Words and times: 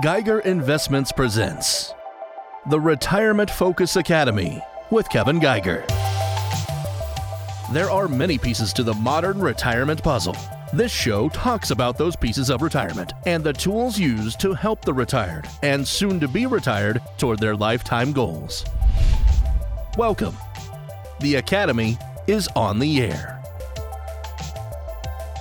Geiger 0.00 0.40
Investments 0.40 1.12
presents 1.12 1.92
the 2.70 2.80
Retirement 2.80 3.50
Focus 3.50 3.96
Academy 3.96 4.58
with 4.90 5.06
Kevin 5.10 5.38
Geiger. 5.38 5.84
There 7.72 7.90
are 7.90 8.08
many 8.08 8.38
pieces 8.38 8.72
to 8.72 8.82
the 8.82 8.94
modern 8.94 9.38
retirement 9.38 10.02
puzzle. 10.02 10.34
This 10.72 10.90
show 10.90 11.28
talks 11.28 11.72
about 11.72 11.98
those 11.98 12.16
pieces 12.16 12.48
of 12.48 12.62
retirement 12.62 13.12
and 13.26 13.44
the 13.44 13.52
tools 13.52 13.98
used 13.98 14.40
to 14.40 14.54
help 14.54 14.82
the 14.82 14.94
retired 14.94 15.46
and 15.62 15.86
soon 15.86 16.18
to 16.20 16.26
be 16.26 16.46
retired 16.46 17.02
toward 17.18 17.38
their 17.38 17.54
lifetime 17.54 18.14
goals. 18.14 18.64
Welcome. 19.98 20.34
The 21.20 21.34
Academy 21.34 21.98
is 22.26 22.48
on 22.56 22.78
the 22.78 23.02
air. 23.02 23.31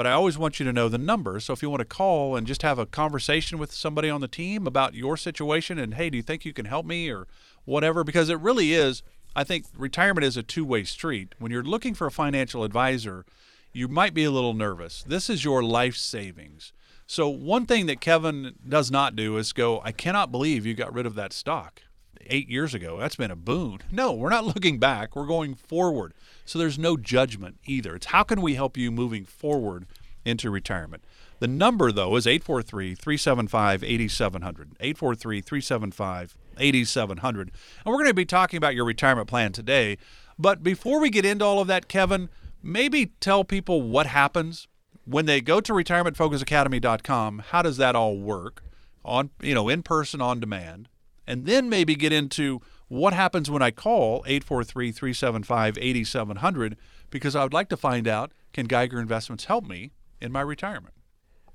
but 0.00 0.06
I 0.06 0.12
always 0.12 0.38
want 0.38 0.58
you 0.58 0.64
to 0.64 0.72
know 0.72 0.88
the 0.88 0.96
number. 0.96 1.38
So 1.40 1.52
if 1.52 1.60
you 1.60 1.68
want 1.68 1.80
to 1.80 1.84
call 1.84 2.34
and 2.34 2.46
just 2.46 2.62
have 2.62 2.78
a 2.78 2.86
conversation 2.86 3.58
with 3.58 3.70
somebody 3.70 4.08
on 4.08 4.22
the 4.22 4.28
team 4.28 4.66
about 4.66 4.94
your 4.94 5.14
situation 5.14 5.78
and 5.78 5.92
hey, 5.92 6.08
do 6.08 6.16
you 6.16 6.22
think 6.22 6.46
you 6.46 6.54
can 6.54 6.64
help 6.64 6.86
me 6.86 7.10
or 7.10 7.26
whatever? 7.66 8.02
Because 8.02 8.30
it 8.30 8.40
really 8.40 8.72
is. 8.72 9.02
I 9.36 9.44
think 9.44 9.66
retirement 9.76 10.24
is 10.24 10.38
a 10.38 10.42
two 10.42 10.64
way 10.64 10.84
street. 10.84 11.34
When 11.38 11.52
you're 11.52 11.62
looking 11.62 11.92
for 11.92 12.06
a 12.06 12.10
financial 12.10 12.64
advisor, 12.64 13.26
you 13.74 13.88
might 13.88 14.14
be 14.14 14.24
a 14.24 14.30
little 14.30 14.54
nervous. 14.54 15.04
This 15.06 15.28
is 15.28 15.44
your 15.44 15.62
life 15.62 15.96
savings. 15.96 16.72
So, 17.06 17.28
one 17.28 17.66
thing 17.66 17.84
that 17.84 18.00
Kevin 18.00 18.54
does 18.66 18.90
not 18.90 19.14
do 19.14 19.36
is 19.36 19.52
go, 19.52 19.82
I 19.84 19.92
cannot 19.92 20.32
believe 20.32 20.64
you 20.64 20.72
got 20.72 20.94
rid 20.94 21.04
of 21.04 21.14
that 21.16 21.34
stock 21.34 21.82
eight 22.26 22.48
years 22.48 22.72
ago. 22.72 22.96
That's 22.98 23.16
been 23.16 23.30
a 23.30 23.36
boon. 23.36 23.80
No, 23.90 24.12
we're 24.12 24.30
not 24.30 24.44
looking 24.54 24.78
back. 24.78 25.14
We're 25.14 25.26
going 25.26 25.56
forward. 25.56 26.14
So 26.50 26.58
there's 26.58 26.80
no 26.80 26.96
judgment 26.96 27.58
either. 27.64 27.94
It's 27.94 28.06
how 28.06 28.24
can 28.24 28.40
we 28.40 28.56
help 28.56 28.76
you 28.76 28.90
moving 28.90 29.24
forward 29.24 29.86
into 30.24 30.50
retirement? 30.50 31.04
The 31.38 31.46
number, 31.46 31.92
though, 31.92 32.16
is 32.16 32.26
843 32.26 32.96
375 32.96 33.84
8700. 33.84 34.72
843 34.80 35.40
375 35.42 36.36
8700. 36.58 37.40
And 37.40 37.52
we're 37.86 37.98
going 37.98 38.08
to 38.08 38.14
be 38.14 38.24
talking 38.24 38.56
about 38.56 38.74
your 38.74 38.84
retirement 38.84 39.28
plan 39.28 39.52
today. 39.52 39.96
But 40.40 40.64
before 40.64 40.98
we 40.98 41.08
get 41.08 41.24
into 41.24 41.44
all 41.44 41.60
of 41.60 41.68
that, 41.68 41.86
Kevin, 41.86 42.28
maybe 42.64 43.12
tell 43.20 43.44
people 43.44 43.82
what 43.82 44.06
happens 44.06 44.66
when 45.04 45.26
they 45.26 45.40
go 45.40 45.60
to 45.60 45.72
retirementfocusacademy.com. 45.72 47.44
How 47.50 47.62
does 47.62 47.76
that 47.76 47.94
all 47.94 48.18
work? 48.18 48.64
On, 49.04 49.30
you 49.40 49.54
know, 49.54 49.68
in 49.68 49.84
person, 49.84 50.20
on 50.20 50.40
demand 50.40 50.88
and 51.30 51.46
then 51.46 51.68
maybe 51.68 51.94
get 51.94 52.12
into 52.12 52.60
what 52.90 53.12
happens 53.12 53.48
when 53.48 53.62
I 53.62 53.70
call 53.70 54.24
843 54.26 54.90
375 54.90 55.78
8700 55.80 56.76
because 57.08 57.36
I 57.36 57.44
would 57.44 57.52
like 57.52 57.68
to 57.68 57.76
find 57.76 58.08
out 58.08 58.32
can 58.52 58.66
Geiger 58.66 59.00
Investments 59.00 59.44
help 59.44 59.64
me 59.64 59.92
in 60.20 60.32
my 60.32 60.40
retirement? 60.40 60.94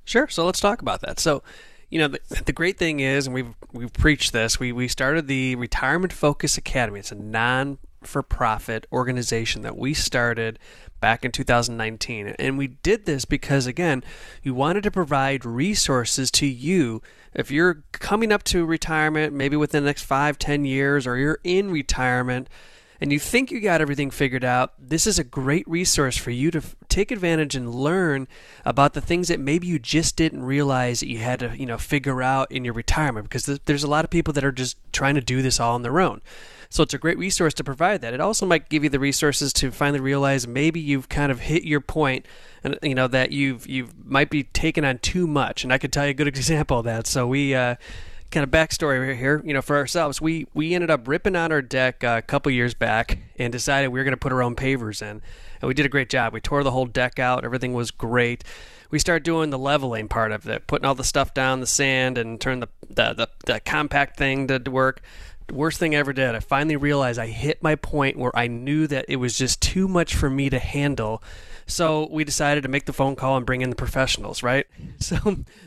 Sure. 0.05 0.29
So 0.29 0.45
let's 0.45 0.61
talk 0.61 0.81
about 0.81 1.01
that. 1.01 1.19
So, 1.19 1.43
you 1.89 1.99
know, 1.99 2.07
the, 2.07 2.19
the 2.45 2.53
great 2.53 2.77
thing 2.77 3.01
is, 3.01 3.27
and 3.27 3.33
we've 3.33 3.53
we've 3.73 3.91
preached 3.91 4.31
this. 4.31 4.61
We 4.61 4.71
we 4.71 4.87
started 4.87 5.27
the 5.27 5.57
Retirement 5.57 6.13
Focus 6.13 6.57
Academy. 6.57 6.99
It's 6.99 7.11
a 7.11 7.15
non 7.15 7.79
for 8.07 8.21
profit 8.23 8.85
organization 8.91 9.61
that 9.63 9.77
we 9.77 9.93
started 9.93 10.59
back 10.99 11.23
in 11.25 11.31
2019. 11.31 12.35
And 12.39 12.57
we 12.57 12.67
did 12.67 13.05
this 13.05 13.25
because, 13.25 13.67
again, 13.67 14.03
we 14.43 14.51
wanted 14.51 14.83
to 14.83 14.91
provide 14.91 15.45
resources 15.45 16.31
to 16.31 16.47
you. 16.47 17.01
If 17.33 17.51
you're 17.51 17.83
coming 17.91 18.31
up 18.31 18.43
to 18.45 18.65
retirement, 18.65 19.33
maybe 19.33 19.55
within 19.55 19.83
the 19.83 19.89
next 19.89 20.03
five, 20.03 20.39
ten 20.39 20.65
years, 20.65 21.05
or 21.05 21.17
you're 21.17 21.39
in 21.43 21.69
retirement, 21.71 22.49
and 23.01 23.11
you 23.11 23.19
think 23.19 23.51
you 23.51 23.59
got 23.59 23.81
everything 23.81 24.09
figured 24.09 24.43
out, 24.43 24.73
this 24.79 25.05
is 25.05 25.19
a 25.19 25.23
great 25.23 25.67
resource 25.67 26.17
for 26.17 26.31
you 26.31 26.51
to 26.51 26.59
f- 26.59 26.75
take 26.87 27.11
advantage 27.11 27.55
and 27.55 27.73
learn 27.73 28.27
about 28.63 28.93
the 28.93 29.01
things 29.01 29.27
that 29.27 29.39
maybe 29.39 29.67
you 29.67 29.79
just 29.79 30.15
didn't 30.15 30.43
realize 30.43 31.01
that 31.01 31.09
you 31.09 31.19
had 31.19 31.39
to, 31.39 31.55
you 31.57 31.65
know, 31.65 31.77
figure 31.77 32.23
out 32.23 32.51
in 32.51 32.63
your 32.63 32.73
retirement 32.73 33.27
because 33.27 33.43
th- 33.43 33.61
there's 33.65 33.83
a 33.83 33.89
lot 33.89 34.05
of 34.05 34.11
people 34.11 34.33
that 34.33 34.45
are 34.45 34.51
just 34.51 34.77
trying 34.93 35.15
to 35.15 35.21
do 35.21 35.41
this 35.41 35.59
all 35.59 35.75
on 35.75 35.81
their 35.81 35.99
own. 35.99 36.21
So 36.69 36.83
it's 36.83 36.93
a 36.93 36.97
great 36.97 37.17
resource 37.17 37.53
to 37.55 37.63
provide 37.63 38.01
that. 38.01 38.13
It 38.13 38.19
also 38.19 38.45
might 38.45 38.69
give 38.69 38.83
you 38.83 38.89
the 38.89 38.99
resources 38.99 39.53
to 39.53 39.71
finally 39.71 39.99
realize 39.99 40.47
maybe 40.47 40.79
you've 40.79 41.09
kind 41.09 41.31
of 41.31 41.41
hit 41.41 41.63
your 41.63 41.81
point 41.81 42.25
and 42.63 42.77
you 42.81 42.95
know 42.95 43.07
that 43.07 43.31
you've 43.31 43.67
you 43.67 43.89
might 44.03 44.29
be 44.29 44.43
taking 44.43 44.83
on 44.83 44.97
too 44.99 45.27
much. 45.27 45.63
And 45.63 45.71
I 45.71 45.77
could 45.77 45.93
tell 45.93 46.05
you 46.05 46.11
a 46.11 46.13
good 46.13 46.27
example 46.35 46.79
of 46.79 46.85
that. 46.85 47.07
So 47.07 47.27
we 47.27 47.55
uh, 47.55 47.75
kind 48.31 48.43
of 48.43 48.51
backstory 48.51 49.15
here, 49.15 49.41
you 49.45 49.53
know, 49.53 49.61
for 49.61 49.75
ourselves, 49.75 50.19
we 50.19 50.47
we 50.53 50.73
ended 50.73 50.89
up 50.89 51.07
ripping 51.07 51.35
out 51.35 51.51
our 51.51 51.61
deck 51.61 52.03
uh, 52.03 52.15
a 52.17 52.21
couple 52.21 52.51
years 52.51 52.73
back 52.73 53.19
and 53.37 53.51
decided 53.51 53.89
we 53.89 53.99
were 53.99 54.03
going 54.03 54.13
to 54.13 54.17
put 54.17 54.31
our 54.31 54.43
own 54.43 54.55
pavers 54.55 55.01
in, 55.01 55.21
and 55.61 55.67
we 55.67 55.73
did 55.73 55.85
a 55.85 55.89
great 55.89 56.09
job. 56.09 56.33
We 56.33 56.41
tore 56.41 56.63
the 56.63 56.71
whole 56.71 56.85
deck 56.85 57.19
out. 57.19 57.45
Everything 57.45 57.73
was 57.73 57.91
great. 57.91 58.43
We 58.91 58.99
started 58.99 59.23
doing 59.23 59.49
the 59.49 59.59
leveling 59.59 60.07
part 60.07 60.31
of 60.31 60.47
it, 60.47 60.67
putting 60.67 60.85
all 60.85 60.95
the 60.95 61.03
stuff 61.03 61.33
down, 61.33 61.59
the 61.59 61.67
sand, 61.67 62.17
and 62.17 62.39
turn 62.39 62.59
the 62.59 62.69
the, 62.87 63.13
the, 63.13 63.29
the 63.45 63.59
compact 63.59 64.17
thing 64.17 64.47
to 64.47 64.59
work 64.69 65.01
worst 65.51 65.79
thing 65.79 65.95
I 65.95 65.99
ever 65.99 66.13
did. 66.13 66.35
I 66.35 66.39
finally 66.39 66.75
realized 66.75 67.19
I 67.19 67.27
hit 67.27 67.61
my 67.61 67.75
point 67.75 68.17
where 68.17 68.35
I 68.35 68.47
knew 68.47 68.87
that 68.87 69.05
it 69.07 69.17
was 69.17 69.37
just 69.37 69.61
too 69.61 69.87
much 69.87 70.15
for 70.15 70.29
me 70.29 70.49
to 70.49 70.59
handle. 70.59 71.21
So 71.67 72.07
we 72.11 72.23
decided 72.23 72.61
to 72.61 72.69
make 72.69 72.85
the 72.85 72.93
phone 72.93 73.15
call 73.15 73.37
and 73.37 73.45
bring 73.45 73.61
in 73.61 73.69
the 73.69 73.75
professionals, 73.75 74.43
right? 74.43 74.67
So, 74.97 75.17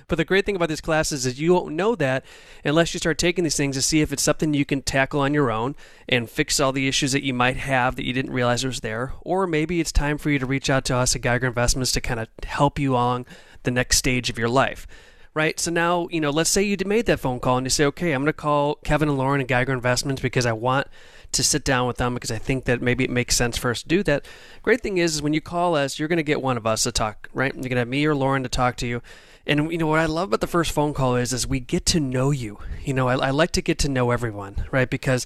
but 0.08 0.16
the 0.16 0.24
great 0.24 0.46
thing 0.46 0.56
about 0.56 0.68
these 0.68 0.80
classes 0.80 1.24
is 1.24 1.40
you 1.40 1.52
won't 1.52 1.74
know 1.74 1.94
that 1.96 2.24
unless 2.64 2.92
you 2.92 2.98
start 2.98 3.18
taking 3.18 3.44
these 3.44 3.56
things 3.56 3.76
to 3.76 3.82
see 3.82 4.00
if 4.00 4.12
it's 4.12 4.22
something 4.22 4.52
you 4.52 4.64
can 4.64 4.82
tackle 4.82 5.20
on 5.20 5.34
your 5.34 5.50
own 5.50 5.76
and 6.08 6.28
fix 6.28 6.58
all 6.58 6.72
the 6.72 6.88
issues 6.88 7.12
that 7.12 7.22
you 7.22 7.34
might 7.34 7.56
have 7.56 7.94
that 7.96 8.06
you 8.06 8.12
didn't 8.12 8.32
realize 8.32 8.64
was 8.64 8.80
there. 8.80 9.12
Or 9.20 9.46
maybe 9.46 9.80
it's 9.80 9.92
time 9.92 10.18
for 10.18 10.30
you 10.30 10.38
to 10.40 10.46
reach 10.46 10.70
out 10.70 10.84
to 10.86 10.96
us 10.96 11.14
at 11.14 11.22
Geiger 11.22 11.46
Investments 11.46 11.92
to 11.92 12.00
kind 12.00 12.18
of 12.18 12.28
help 12.44 12.78
you 12.78 12.94
along 12.94 13.26
the 13.62 13.70
next 13.70 13.98
stage 13.98 14.30
of 14.30 14.38
your 14.38 14.48
life 14.48 14.88
right? 15.38 15.60
So 15.60 15.70
now, 15.70 16.08
you 16.10 16.20
know, 16.20 16.30
let's 16.30 16.50
say 16.50 16.64
you 16.64 16.76
made 16.84 17.06
that 17.06 17.20
phone 17.20 17.38
call 17.38 17.58
and 17.58 17.64
you 17.64 17.70
say, 17.70 17.84
okay, 17.84 18.10
I'm 18.10 18.22
going 18.22 18.26
to 18.26 18.32
call 18.32 18.74
Kevin 18.82 19.08
and 19.08 19.16
Lauren 19.16 19.40
and 19.40 19.48
Geiger 19.48 19.72
Investments 19.72 20.20
because 20.20 20.44
I 20.44 20.52
want 20.52 20.88
to 21.30 21.44
sit 21.44 21.62
down 21.62 21.86
with 21.86 21.98
them 21.98 22.14
because 22.14 22.32
I 22.32 22.38
think 22.38 22.64
that 22.64 22.82
maybe 22.82 23.04
it 23.04 23.10
makes 23.10 23.36
sense 23.36 23.56
for 23.56 23.70
us 23.70 23.82
to 23.82 23.88
do 23.88 24.02
that. 24.02 24.26
Great 24.62 24.80
thing 24.80 24.98
is, 24.98 25.14
is 25.14 25.22
when 25.22 25.34
you 25.34 25.40
call 25.40 25.76
us, 25.76 25.96
you're 25.96 26.08
going 26.08 26.16
to 26.16 26.24
get 26.24 26.42
one 26.42 26.56
of 26.56 26.66
us 26.66 26.82
to 26.82 26.90
talk, 26.90 27.28
right? 27.32 27.54
You're 27.54 27.62
going 27.62 27.70
to 27.70 27.78
have 27.78 27.88
me 27.88 28.04
or 28.04 28.16
Lauren 28.16 28.42
to 28.42 28.48
talk 28.48 28.74
to 28.78 28.86
you. 28.88 29.00
And 29.46 29.70
you 29.70 29.78
know 29.78 29.86
what 29.86 30.00
I 30.00 30.06
love 30.06 30.30
about 30.30 30.40
the 30.40 30.48
first 30.48 30.72
phone 30.72 30.92
call 30.92 31.14
is, 31.14 31.32
is 31.32 31.46
we 31.46 31.60
get 31.60 31.86
to 31.86 32.00
know 32.00 32.32
you. 32.32 32.58
You 32.84 32.94
know, 32.94 33.06
I, 33.06 33.28
I 33.28 33.30
like 33.30 33.52
to 33.52 33.62
get 33.62 33.78
to 33.78 33.88
know 33.88 34.10
everyone, 34.10 34.66
right? 34.72 34.90
Because 34.90 35.24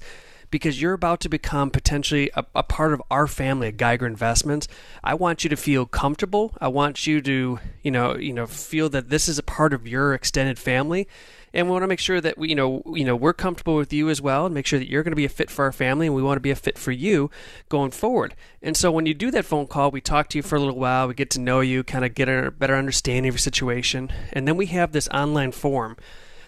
because 0.53 0.79
you're 0.79 0.93
about 0.93 1.19
to 1.19 1.29
become 1.29 1.71
potentially 1.71 2.29
a, 2.35 2.45
a, 2.53 2.61
part 2.61 2.93
of 2.93 3.01
our 3.09 3.25
family 3.25 3.69
at 3.69 3.75
Geiger 3.75 4.05
Investments. 4.05 4.67
I 5.03 5.15
want 5.15 5.43
you 5.43 5.49
to 5.49 5.55
feel 5.55 5.87
comfortable. 5.87 6.53
I 6.61 6.67
want 6.67 7.07
you 7.07 7.21
to, 7.21 7.59
you 7.81 7.89
know, 7.89 8.15
you 8.15 8.33
know, 8.33 8.45
feel 8.45 8.87
that 8.89 9.09
this 9.09 9.27
is 9.27 9.39
a 9.39 9.43
part 9.43 9.73
of 9.73 9.87
your 9.87 10.13
extended 10.13 10.59
family. 10.59 11.07
And 11.55 11.65
we 11.65 11.71
want 11.71 11.81
to 11.81 11.87
make 11.87 11.99
sure 11.99 12.21
that 12.21 12.37
we, 12.37 12.49
you 12.49 12.55
know, 12.55 12.83
you 12.85 13.03
know, 13.03 13.15
we're 13.15 13.33
comfortable 13.33 13.75
with 13.75 13.91
you 13.91 14.09
as 14.09 14.21
well, 14.21 14.45
and 14.45 14.53
make 14.53 14.67
sure 14.67 14.77
that 14.77 14.87
you're 14.87 15.01
going 15.01 15.11
to 15.11 15.15
be 15.15 15.25
a 15.25 15.29
fit 15.29 15.49
for 15.49 15.65
our 15.65 15.71
family, 15.71 16.05
and 16.05 16.15
we 16.15 16.21
want 16.21 16.37
to 16.37 16.41
be 16.41 16.51
a 16.51 16.55
fit 16.55 16.77
for 16.77 16.91
you 16.91 17.31
going 17.67 17.89
forward. 17.89 18.35
And 18.61 18.77
so, 18.77 18.91
when 18.91 19.07
you 19.07 19.15
do 19.15 19.31
that 19.31 19.45
phone 19.45 19.65
call, 19.65 19.89
we 19.89 20.01
talk 20.01 20.29
to 20.29 20.37
you 20.37 20.43
for 20.43 20.55
a 20.55 20.59
little 20.59 20.77
while, 20.77 21.07
we 21.07 21.15
get 21.15 21.31
to 21.31 21.39
know 21.39 21.61
you, 21.61 21.83
kind 21.83 22.05
of 22.05 22.13
get 22.13 22.29
a 22.29 22.51
better 22.51 22.75
understanding 22.75 23.29
of 23.29 23.33
your 23.33 23.39
situation, 23.39 24.11
and 24.31 24.47
then 24.47 24.55
we 24.55 24.67
have 24.67 24.91
this 24.91 25.07
online 25.09 25.51
form 25.51 25.97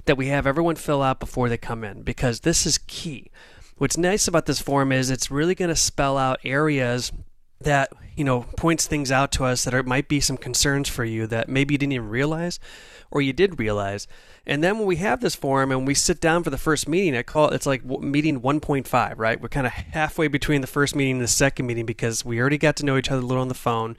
that 0.05 0.17
we 0.17 0.27
have 0.27 0.45
everyone 0.47 0.75
fill 0.75 1.01
out 1.01 1.19
before 1.19 1.49
they 1.49 1.57
come 1.57 1.83
in 1.83 2.03
because 2.03 2.41
this 2.41 2.65
is 2.65 2.77
key. 2.87 3.31
What's 3.77 3.97
nice 3.97 4.27
about 4.27 4.45
this 4.45 4.61
form 4.61 4.93
is 4.93 5.09
it's 5.09 5.29
really 5.29 5.53
going 5.53 5.69
to 5.69 5.75
spell 5.75 6.17
out 6.17 6.39
areas 6.45 7.11
that 7.59 7.91
you 8.15 8.23
know 8.23 8.43
points 8.55 8.87
things 8.87 9.11
out 9.11 9.31
to 9.33 9.43
us 9.43 9.65
that 9.65 9.73
are, 9.73 9.83
might 9.83 10.07
be 10.07 10.19
some 10.21 10.37
concerns 10.37 10.87
for 10.87 11.03
you 11.03 11.27
that 11.27 11.49
maybe 11.49 11.73
you 11.73 11.77
didn't 11.77 11.93
even 11.93 12.09
realize 12.09 12.57
or 13.11 13.21
you 13.21 13.33
did 13.33 13.59
realize. 13.59 14.07
And 14.45 14.63
then 14.63 14.77
when 14.77 14.87
we 14.87 14.95
have 14.97 15.19
this 15.19 15.35
forum 15.35 15.71
and 15.71 15.85
we 15.85 15.93
sit 15.93 16.21
down 16.21 16.43
for 16.43 16.49
the 16.51 16.57
first 16.57 16.87
meeting 16.87 17.17
i 17.17 17.23
call 17.23 17.49
it, 17.49 17.55
it's 17.55 17.65
like 17.65 17.83
meeting 17.83 18.39
1.5 18.39 19.13
right? 19.17 19.41
We're 19.41 19.49
kind 19.49 19.67
of 19.67 19.73
halfway 19.73 20.29
between 20.29 20.61
the 20.61 20.67
first 20.67 20.95
meeting 20.95 21.15
and 21.15 21.23
the 21.23 21.27
second 21.27 21.65
meeting 21.65 21.85
because 21.85 22.23
we 22.23 22.39
already 22.39 22.57
got 22.57 22.77
to 22.77 22.85
know 22.85 22.95
each 22.95 23.11
other 23.11 23.21
a 23.21 23.25
little 23.25 23.41
on 23.41 23.49
the 23.49 23.53
phone 23.53 23.97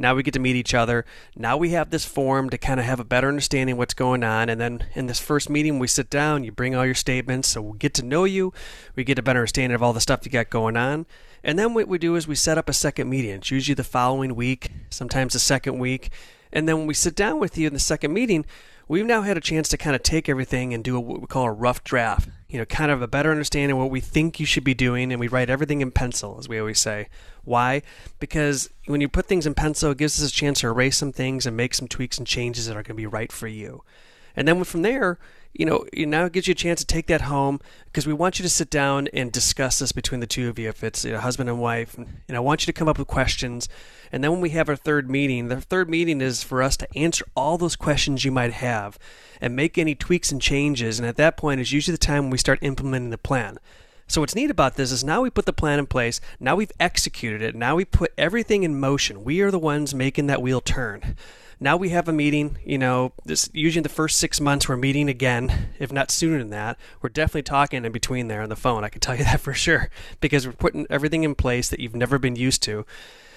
now 0.00 0.14
we 0.14 0.22
get 0.22 0.34
to 0.34 0.40
meet 0.40 0.56
each 0.56 0.74
other. 0.74 1.04
Now 1.36 1.56
we 1.56 1.70
have 1.70 1.90
this 1.90 2.04
forum 2.04 2.48
to 2.50 2.58
kind 2.58 2.80
of 2.80 2.86
have 2.86 3.00
a 3.00 3.04
better 3.04 3.28
understanding 3.28 3.76
what's 3.76 3.94
going 3.94 4.24
on. 4.24 4.48
And 4.48 4.60
then 4.60 4.86
in 4.94 5.06
this 5.06 5.20
first 5.20 5.50
meeting, 5.50 5.78
we 5.78 5.86
sit 5.86 6.08
down, 6.08 6.42
you 6.42 6.52
bring 6.52 6.74
all 6.74 6.86
your 6.86 6.94
statements, 6.94 7.48
so 7.48 7.60
we 7.60 7.78
get 7.78 7.94
to 7.94 8.04
know 8.04 8.24
you, 8.24 8.52
we 8.96 9.04
get 9.04 9.18
a 9.18 9.22
better 9.22 9.40
understanding 9.40 9.74
of 9.74 9.82
all 9.82 9.92
the 9.92 10.00
stuff 10.00 10.24
you 10.24 10.30
got 10.30 10.48
going 10.48 10.76
on. 10.76 11.06
And 11.44 11.58
then 11.58 11.74
what 11.74 11.86
we 11.86 11.98
do 11.98 12.16
is 12.16 12.26
we 12.26 12.34
set 12.34 12.58
up 12.58 12.68
a 12.68 12.72
second 12.72 13.08
meeting. 13.10 13.30
It's 13.32 13.50
usually 13.50 13.74
the 13.74 13.84
following 13.84 14.34
week, 14.34 14.70
sometimes 14.88 15.34
the 15.34 15.38
second 15.38 15.78
week. 15.78 16.10
And 16.52 16.68
then 16.68 16.78
when 16.78 16.86
we 16.86 16.94
sit 16.94 17.14
down 17.14 17.38
with 17.38 17.56
you 17.56 17.66
in 17.66 17.74
the 17.74 17.78
second 17.78 18.12
meeting, 18.12 18.44
we've 18.88 19.06
now 19.06 19.22
had 19.22 19.36
a 19.36 19.40
chance 19.40 19.68
to 19.68 19.76
kind 19.76 19.94
of 19.94 20.02
take 20.02 20.28
everything 20.28 20.74
and 20.74 20.82
do 20.82 20.98
what 20.98 21.20
we 21.20 21.26
call 21.26 21.44
a 21.44 21.52
rough 21.52 21.84
draft. 21.84 22.28
You 22.50 22.58
know, 22.58 22.64
kind 22.64 22.90
of 22.90 23.00
a 23.00 23.06
better 23.06 23.30
understanding 23.30 23.70
of 23.70 23.78
what 23.78 23.90
we 23.90 24.00
think 24.00 24.40
you 24.40 24.46
should 24.46 24.64
be 24.64 24.74
doing, 24.74 25.12
and 25.12 25.20
we 25.20 25.28
write 25.28 25.48
everything 25.48 25.80
in 25.80 25.92
pencil, 25.92 26.36
as 26.38 26.48
we 26.48 26.58
always 26.58 26.80
say. 26.80 27.08
Why? 27.44 27.82
Because 28.18 28.68
when 28.86 29.00
you 29.00 29.08
put 29.08 29.26
things 29.26 29.46
in 29.46 29.54
pencil, 29.54 29.92
it 29.92 29.98
gives 29.98 30.20
us 30.20 30.28
a 30.28 30.32
chance 30.32 30.60
to 30.60 30.66
erase 30.66 30.96
some 30.96 31.12
things 31.12 31.46
and 31.46 31.56
make 31.56 31.74
some 31.74 31.86
tweaks 31.86 32.18
and 32.18 32.26
changes 32.26 32.66
that 32.66 32.72
are 32.72 32.82
going 32.82 32.84
to 32.86 32.94
be 32.94 33.06
right 33.06 33.30
for 33.30 33.46
you. 33.46 33.84
And 34.34 34.48
then 34.48 34.62
from 34.64 34.82
there, 34.82 35.18
you 35.52 35.66
know, 35.66 35.84
it 35.92 36.06
now 36.06 36.28
gives 36.28 36.46
you 36.46 36.52
a 36.52 36.54
chance 36.54 36.80
to 36.80 36.86
take 36.86 37.06
that 37.08 37.22
home 37.22 37.60
because 37.86 38.06
we 38.06 38.12
want 38.12 38.38
you 38.38 38.42
to 38.44 38.48
sit 38.48 38.70
down 38.70 39.08
and 39.12 39.32
discuss 39.32 39.80
this 39.80 39.92
between 39.92 40.20
the 40.20 40.26
two 40.26 40.48
of 40.48 40.58
you 40.58 40.68
if 40.68 40.84
it's 40.84 41.04
you 41.04 41.12
know, 41.12 41.18
husband 41.18 41.48
and 41.48 41.60
wife. 41.60 41.98
And 41.98 42.36
I 42.36 42.40
want 42.40 42.62
you 42.62 42.66
to 42.66 42.78
come 42.78 42.88
up 42.88 42.98
with 42.98 43.08
questions. 43.08 43.68
And 44.12 44.22
then 44.22 44.30
when 44.30 44.40
we 44.40 44.50
have 44.50 44.68
our 44.68 44.76
third 44.76 45.10
meeting, 45.10 45.48
the 45.48 45.60
third 45.60 45.90
meeting 45.90 46.20
is 46.20 46.42
for 46.42 46.62
us 46.62 46.76
to 46.78 46.98
answer 46.98 47.24
all 47.34 47.58
those 47.58 47.76
questions 47.76 48.24
you 48.24 48.30
might 48.30 48.52
have 48.52 48.98
and 49.40 49.56
make 49.56 49.76
any 49.76 49.94
tweaks 49.94 50.30
and 50.30 50.40
changes. 50.40 50.98
And 50.98 51.08
at 51.08 51.16
that 51.16 51.36
point 51.36 51.60
is 51.60 51.72
usually 51.72 51.94
the 51.94 51.98
time 51.98 52.24
when 52.24 52.30
we 52.30 52.38
start 52.38 52.60
implementing 52.62 53.10
the 53.10 53.18
plan. 53.18 53.58
So 54.06 54.20
what's 54.20 54.34
neat 54.34 54.50
about 54.50 54.74
this 54.74 54.90
is 54.90 55.04
now 55.04 55.22
we 55.22 55.30
put 55.30 55.46
the 55.46 55.52
plan 55.52 55.78
in 55.78 55.86
place, 55.86 56.20
now 56.40 56.56
we've 56.56 56.72
executed 56.80 57.42
it, 57.42 57.54
now 57.54 57.76
we 57.76 57.84
put 57.84 58.12
everything 58.18 58.64
in 58.64 58.80
motion. 58.80 59.22
We 59.22 59.40
are 59.40 59.52
the 59.52 59.58
ones 59.58 59.94
making 59.94 60.26
that 60.26 60.42
wheel 60.42 60.60
turn. 60.60 61.14
Now 61.62 61.76
we 61.76 61.90
have 61.90 62.08
a 62.08 62.12
meeting, 62.12 62.56
you 62.64 62.78
know, 62.78 63.12
this 63.26 63.50
usually 63.52 63.80
in 63.80 63.82
the 63.82 63.90
first 63.90 64.18
six 64.18 64.40
months 64.40 64.66
we're 64.66 64.78
meeting 64.78 65.10
again, 65.10 65.68
if 65.78 65.92
not 65.92 66.10
sooner 66.10 66.38
than 66.38 66.48
that. 66.50 66.78
We're 67.02 67.10
definitely 67.10 67.42
talking 67.42 67.84
in 67.84 67.92
between 67.92 68.28
there 68.28 68.40
on 68.40 68.48
the 68.48 68.56
phone, 68.56 68.82
I 68.82 68.88
can 68.88 69.00
tell 69.00 69.14
you 69.14 69.24
that 69.24 69.40
for 69.40 69.52
sure. 69.52 69.90
Because 70.22 70.46
we're 70.46 70.54
putting 70.54 70.86
everything 70.88 71.22
in 71.22 71.34
place 71.34 71.68
that 71.68 71.78
you've 71.78 71.94
never 71.94 72.18
been 72.18 72.34
used 72.34 72.62
to. 72.62 72.86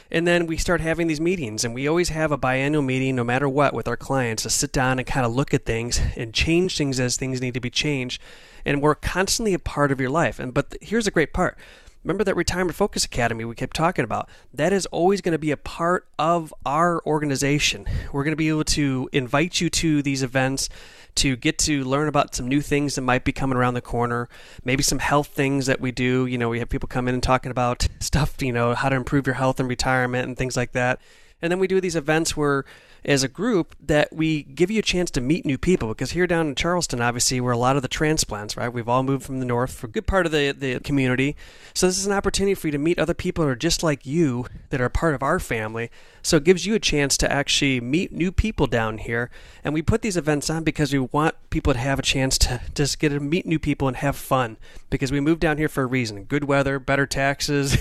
And 0.10 0.26
then 0.26 0.48
we 0.48 0.58
start 0.58 0.80
having 0.80 1.08
these 1.08 1.20
meetings, 1.20 1.66
and 1.66 1.74
we 1.74 1.88
always 1.88 2.10
have 2.10 2.32
a 2.32 2.38
biannual 2.38 2.86
meeting, 2.86 3.16
no 3.16 3.24
matter 3.24 3.50
what, 3.50 3.74
with 3.74 3.88
our 3.88 3.98
clients 3.98 4.44
to 4.44 4.50
sit 4.50 4.72
down 4.72 5.00
and 5.00 5.08
kind 5.08 5.26
of 5.26 5.34
look 5.34 5.54
at 5.54 5.66
things 5.66 6.00
and 6.16 6.34
change 6.34 6.78
things 6.78 7.00
as 7.00 7.18
things 7.18 7.42
need 7.42 7.56
to 7.56 7.60
be 7.60 7.72
changed. 7.72 8.22
And 8.64 8.82
we're 8.82 8.96
constantly 8.96 9.54
a 9.54 9.60
part 9.60 9.92
of 9.92 10.00
your 10.00 10.12
life. 10.12 10.40
And 10.40 10.54
but 10.54 10.76
here's 10.82 11.06
the 11.06 11.12
great 11.12 11.34
part: 11.34 11.58
remember 12.04 12.24
that 12.24 12.36
retirement 12.36 12.76
focus 12.76 13.06
academy 13.06 13.46
we 13.46 13.56
kept 13.56 13.76
talking 13.76 14.04
about? 14.04 14.30
That 14.54 14.74
is 14.74 14.86
always 14.88 15.22
going 15.22 15.34
to 15.34 15.40
be 15.40 15.52
a 15.52 15.58
part 15.58 16.08
of 16.20 16.54
our 16.66 17.02
organization. 17.06 17.86
We're 18.12 18.24
going 18.24 18.34
to 18.34 18.38
be 18.38 18.50
able 18.50 18.66
to 18.66 19.10
invite 19.12 19.62
you 19.62 19.70
to 19.70 20.02
these 20.02 20.24
events 20.24 20.70
to 21.16 21.36
get 21.36 21.60
to 21.60 21.84
learn 21.84 22.08
about 22.08 22.34
some 22.34 22.48
new 22.48 22.62
things 22.62 22.96
that 22.96 23.02
might 23.02 23.24
be 23.24 23.32
coming 23.32 23.56
around 23.56 23.76
the 23.76 23.82
corner 23.82 24.28
maybe 24.66 24.82
some 24.82 24.98
health 24.98 25.28
things 25.28 25.68
that 25.68 25.80
we 25.80 25.92
do. 25.92 26.26
You 26.26 26.38
know 26.38 26.50
we 26.50 26.60
have 26.60 26.70
people 26.70 26.88
come 26.88 27.08
in 27.08 27.14
and 27.14 27.22
talking 27.22 27.52
about 27.52 27.88
stuff 28.00 28.42
you 28.42 28.52
know 28.52 28.74
how 28.74 28.90
to 28.90 28.96
improve 28.96 29.28
your 29.28 29.36
health 29.36 29.60
in 29.60 29.68
retirement 29.68 30.28
and 30.28 30.38
things 30.38 30.58
like 30.58 30.72
that. 30.72 31.00
And 31.42 31.52
then 31.52 31.60
we 31.60 31.68
do 31.68 31.82
these 31.82 31.96
events 31.96 32.36
where 32.38 32.66
as 33.06 33.24
a 33.24 33.28
group 33.28 33.76
that 33.80 34.14
we 34.14 34.44
give 34.44 34.72
you 34.72 34.80
a 34.80 34.84
chance 34.84 35.12
to 35.12 35.22
meet 35.22 35.46
new 35.46 35.58
people 35.58 35.90
because 35.90 36.12
here 36.12 36.28
down 36.28 36.48
in 36.48 36.56
Charleston, 36.56 37.02
obviously, 37.02 37.42
we're 37.42 37.52
a 37.52 37.58
lot 37.58 37.76
of 37.76 37.82
the 37.82 37.88
transplants, 37.88 38.56
right? 38.56 38.72
We've 38.72 38.88
all 38.88 39.04
moved 39.04 39.26
from 39.26 39.40
the 39.40 39.46
north 39.46 39.74
for 39.74 39.88
a 39.88 39.90
good 39.90 40.08
part 40.08 40.26
of 40.26 40.32
the, 40.32 40.52
the 40.52 40.80
community. 40.80 41.36
So 41.74 41.88
this 41.88 41.98
is 41.98 42.06
an 42.06 42.14
opportunity 42.14 42.54
for 42.56 42.68
you 42.68 42.72
to 42.72 42.78
meet 42.78 43.00
other 43.00 43.14
people 43.14 43.44
who 43.44 43.50
are 43.50 43.56
just 43.56 43.84
like 43.84 44.06
you 44.06 44.46
that 44.70 44.80
are 44.80 44.90
part 44.90 45.16
of 45.16 45.24
our 45.24 45.40
family. 45.40 45.92
So 46.22 46.38
it 46.38 46.46
gives 46.46 46.66
you 46.66 46.76
a 46.76 46.80
chance 46.80 47.18
to 47.18 47.32
actually 47.32 47.82
meet 47.82 48.14
new 48.14 48.32
people 48.32 48.68
down 48.68 48.98
here. 48.98 49.30
And 49.64 49.74
we 49.74 49.82
put 49.82 50.02
these 50.02 50.16
events 50.16 50.50
on 50.50 50.64
because 50.64 50.94
we 50.94 51.00
want 51.00 51.36
people 51.50 51.74
to 51.74 51.80
have 51.80 52.00
a 52.00 52.04
chance 52.04 52.38
to 52.40 52.62
just 52.74 53.00
get 53.00 53.10
to 53.10 53.20
meet 53.20 53.46
new 53.46 53.60
people 53.60 53.90
and 53.90 53.98
have 53.98 54.16
fun 54.16 54.58
because 54.90 55.12
we 55.12 55.20
moved 55.20 55.42
down 55.42 55.58
here 55.58 55.68
for 55.68 55.84
a 55.84 55.88
reason 55.88 56.24
good 56.24 56.46
weather, 56.46 56.80
better 56.80 57.06
taxes, 57.06 57.78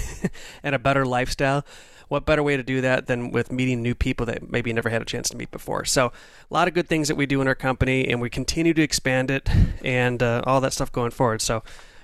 and 0.62 0.74
a 0.74 0.78
better 0.78 1.06
lifestyle 1.06 1.64
what 2.12 2.26
better 2.26 2.42
way 2.42 2.58
to 2.58 2.62
do 2.62 2.82
that 2.82 3.06
than 3.06 3.30
with 3.30 3.50
meeting 3.50 3.82
new 3.82 3.94
people 3.94 4.26
that 4.26 4.50
maybe 4.50 4.70
never 4.70 4.90
had 4.90 5.00
a 5.00 5.04
chance 5.06 5.30
to 5.30 5.36
meet 5.36 5.50
before? 5.50 5.86
So, 5.86 6.08
a 6.08 6.54
lot 6.54 6.68
of 6.68 6.74
good 6.74 6.86
things 6.86 7.08
that 7.08 7.14
we 7.14 7.24
do 7.24 7.40
in 7.40 7.48
our 7.48 7.54
company, 7.54 8.06
and 8.06 8.20
we 8.20 8.28
continue 8.28 8.74
to 8.74 8.82
expand 8.82 9.30
it 9.30 9.48
and 9.82 10.22
uh, 10.22 10.42
all 10.46 10.60
that 10.60 10.74
stuff 10.74 10.92
going 10.92 11.10
forward. 11.10 11.40
So, 11.40 11.62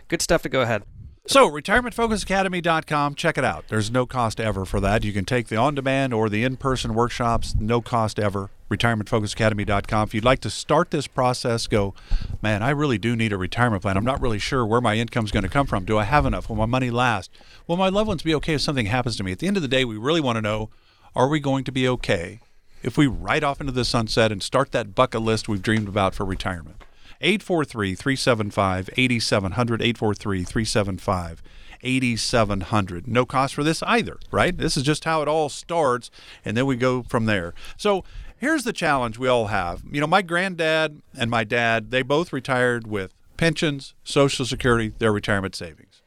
good 0.09 0.23
stuff 0.23 0.41
to 0.43 0.49
go 0.49 0.63
ahead. 0.63 0.83
So, 1.27 1.51
retirementfocusacademy.com, 1.51 3.17
check 3.17 3.37
it 3.37 3.45
out. 3.45 3.69
There's 3.69 3.91
no 3.91 4.07
cost 4.07 4.41
ever 4.41 4.65
for 4.65 4.81
that. 4.81 5.05
You 5.05 5.13
can 5.13 5.27
take 5.27 5.49
the 5.49 5.57
on 5.57 5.75
demand 5.75 6.15
or 6.15 6.31
the 6.31 6.43
in 6.43 6.57
person 6.57 6.95
workshops, 6.95 7.55
no 7.59 7.83
cost 7.83 8.19
ever. 8.19 8.49
Retirementfocusacademy.com. 8.71 10.09
If 10.09 10.15
you'd 10.15 10.25
like 10.25 10.41
to 10.41 10.51
start 10.51 10.91
this 10.91 11.07
process, 11.07 11.67
go, 11.67 11.95
man, 12.43 12.63
I 12.63 12.71
really 12.71 12.99
do 12.99 13.17
need 13.17 13.33
a 13.33 13.39
retirement 13.39 13.83
plan. 13.83 13.97
I'm 13.97 14.05
not 14.05 14.21
really 14.21 14.39
sure 14.39 14.67
where 14.67 14.81
my 14.81 14.97
income's 14.97 15.31
going 15.31 15.43
to 15.45 15.49
come 15.49 15.67
from. 15.67 15.85
Do 15.85 15.99
I 15.99 16.05
have 16.05 16.27
enough? 16.27 16.49
Will 16.49 16.57
my 16.57 16.67
money 16.67 16.91
last? 16.91 17.31
Will 17.67 17.77
my 17.77 17.89
loved 17.89 18.09
ones 18.09 18.23
be 18.23 18.35
okay 18.37 18.55
if 18.55 18.61
something 18.61 18.87
happens 18.87 19.17
to 19.17 19.25
me? 19.25 19.33
At 19.33 19.39
the 19.39 19.47
end 19.47 19.57
of 19.57 19.63
the 19.63 19.69
day, 19.69 19.85
we 19.85 19.97
really 19.97 20.21
want 20.21 20.37
to 20.37 20.43
know 20.43 20.71
are 21.17 21.29
we 21.29 21.41
going 21.41 21.65
to 21.65 21.73
be 21.73 21.89
okay 21.89 22.41
if 22.83 22.97
we 22.97 23.07
ride 23.07 23.43
off 23.43 23.61
into 23.61 23.73
the 23.73 23.85
sunset 23.85 24.31
and 24.31 24.43
start 24.43 24.73
that 24.73 24.95
bucket 24.95 25.23
list 25.23 25.49
we've 25.49 25.63
dreamed 25.63 25.89
about 25.89 26.15
for 26.15 26.25
retirement? 26.25 26.85
843 27.21 27.95
375 27.95 28.91
8700. 28.97 29.83
843 29.83 30.45
375 30.45 31.43
8700. 31.81 33.07
No 33.09 33.25
cost 33.25 33.55
for 33.55 33.65
this 33.65 33.83
either, 33.83 34.19
right? 34.31 34.57
This 34.57 34.77
is 34.77 34.83
just 34.83 35.05
how 35.05 35.23
it 35.23 35.29
all 35.29 35.49
starts, 35.49 36.11
and 36.45 36.57
then 36.57 36.67
we 36.67 36.77
go 36.77 37.03
from 37.03 37.27
there. 37.27 37.55
So 37.77 38.05
here's 38.39 38.65
the 38.65 38.73
challenge 38.73 39.19
we 39.19 39.29
all 39.29 39.47
have. 39.47 39.83
You 39.91 40.01
know, 40.01 40.07
my 40.07 40.23
granddad 40.23 41.01
and 41.19 41.31
my 41.31 41.45
dad, 41.45 41.91
they 41.91 42.03
both 42.03 42.33
retired 42.33 42.87
with 42.87 43.13
pensions, 43.37 43.95
Social 44.05 44.45
Security, 44.45 44.93
their 44.99 45.13
retirement 45.13 45.55
savings. 45.55 46.03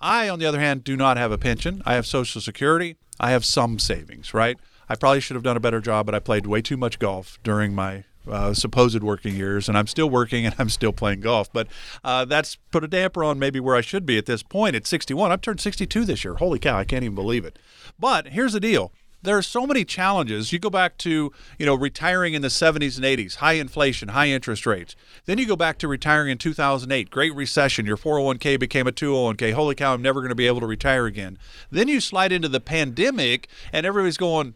I, 0.00 0.28
on 0.28 0.38
the 0.38 0.46
other 0.46 0.60
hand, 0.60 0.82
do 0.82 0.96
not 0.96 1.16
have 1.16 1.30
a 1.30 1.38
pension. 1.38 1.82
I 1.86 1.94
have 1.94 2.06
Social 2.06 2.40
Security. 2.40 2.96
I 3.20 3.30
have 3.30 3.44
some 3.44 3.78
savings, 3.78 4.34
right? 4.34 4.58
I 4.88 4.96
probably 4.96 5.20
should 5.20 5.36
have 5.36 5.44
done 5.44 5.56
a 5.56 5.60
better 5.60 5.80
job, 5.80 6.06
but 6.06 6.14
I 6.14 6.18
played 6.18 6.46
way 6.46 6.60
too 6.60 6.76
much 6.76 6.98
golf 6.98 7.38
during 7.44 7.74
my 7.74 8.04
uh, 8.28 8.54
supposed 8.54 9.02
working 9.02 9.34
years, 9.34 9.68
and 9.68 9.76
I'm 9.76 9.86
still 9.86 10.10
working 10.10 10.46
and 10.46 10.54
I'm 10.58 10.68
still 10.68 10.92
playing 10.92 11.20
golf. 11.20 11.52
But 11.52 11.68
uh, 12.04 12.24
that's 12.24 12.56
put 12.70 12.84
a 12.84 12.88
damper 12.88 13.24
on 13.24 13.38
maybe 13.38 13.60
where 13.60 13.76
I 13.76 13.80
should 13.80 14.06
be 14.06 14.18
at 14.18 14.26
this 14.26 14.42
point 14.42 14.76
at 14.76 14.86
61. 14.86 15.32
I've 15.32 15.40
turned 15.40 15.60
62 15.60 16.04
this 16.04 16.24
year. 16.24 16.34
Holy 16.34 16.58
cow, 16.58 16.76
I 16.78 16.84
can't 16.84 17.04
even 17.04 17.14
believe 17.14 17.44
it. 17.44 17.58
But 17.98 18.28
here's 18.28 18.52
the 18.52 18.60
deal. 18.60 18.92
There 19.24 19.38
are 19.38 19.42
so 19.42 19.68
many 19.68 19.84
challenges. 19.84 20.52
You 20.52 20.58
go 20.58 20.68
back 20.68 20.98
to, 20.98 21.32
you 21.56 21.66
know, 21.66 21.76
retiring 21.76 22.34
in 22.34 22.42
the 22.42 22.48
70s 22.48 22.96
and 22.96 23.04
80s, 23.04 23.36
high 23.36 23.52
inflation, 23.52 24.08
high 24.08 24.28
interest 24.28 24.66
rates. 24.66 24.96
Then 25.26 25.38
you 25.38 25.46
go 25.46 25.54
back 25.54 25.78
to 25.78 25.88
retiring 25.88 26.30
in 26.30 26.38
2008, 26.38 27.08
Great 27.08 27.34
Recession. 27.34 27.86
Your 27.86 27.96
401k 27.96 28.58
became 28.58 28.88
a 28.88 28.92
201k. 28.92 29.52
Holy 29.52 29.76
cow, 29.76 29.94
I'm 29.94 30.02
never 30.02 30.20
going 30.20 30.30
to 30.30 30.34
be 30.34 30.48
able 30.48 30.60
to 30.60 30.66
retire 30.66 31.06
again. 31.06 31.38
Then 31.70 31.86
you 31.86 32.00
slide 32.00 32.32
into 32.32 32.48
the 32.48 32.58
pandemic, 32.58 33.46
and 33.72 33.86
everybody's 33.86 34.16
going, 34.16 34.54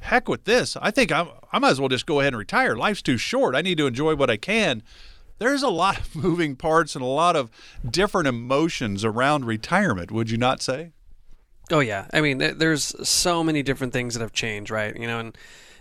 heck 0.00 0.28
with 0.28 0.44
this. 0.44 0.76
I 0.80 0.92
think 0.92 1.10
I'm, 1.10 1.28
I 1.52 1.58
might 1.58 1.70
as 1.70 1.80
well 1.80 1.88
just 1.88 2.06
go 2.06 2.20
ahead 2.20 2.32
and 2.32 2.38
retire. 2.38 2.76
Life's 2.76 3.02
too 3.02 3.18
short. 3.18 3.56
I 3.56 3.62
need 3.62 3.78
to 3.78 3.86
enjoy 3.86 4.14
what 4.14 4.30
I 4.30 4.36
can. 4.36 4.84
There's 5.38 5.64
a 5.64 5.68
lot 5.68 5.98
of 5.98 6.14
moving 6.22 6.54
parts 6.54 6.94
and 6.94 7.02
a 7.02 7.08
lot 7.08 7.34
of 7.34 7.50
different 7.88 8.28
emotions 8.28 9.04
around 9.04 9.46
retirement, 9.46 10.12
would 10.12 10.30
you 10.30 10.38
not 10.38 10.62
say? 10.62 10.92
Oh 11.70 11.80
yeah, 11.80 12.06
I 12.12 12.20
mean, 12.20 12.38
there's 12.38 12.94
so 13.08 13.42
many 13.42 13.62
different 13.62 13.92
things 13.92 14.14
that 14.14 14.20
have 14.20 14.32
changed, 14.32 14.70
right? 14.70 14.96
You 14.96 15.06
know, 15.06 15.18
and 15.18 15.38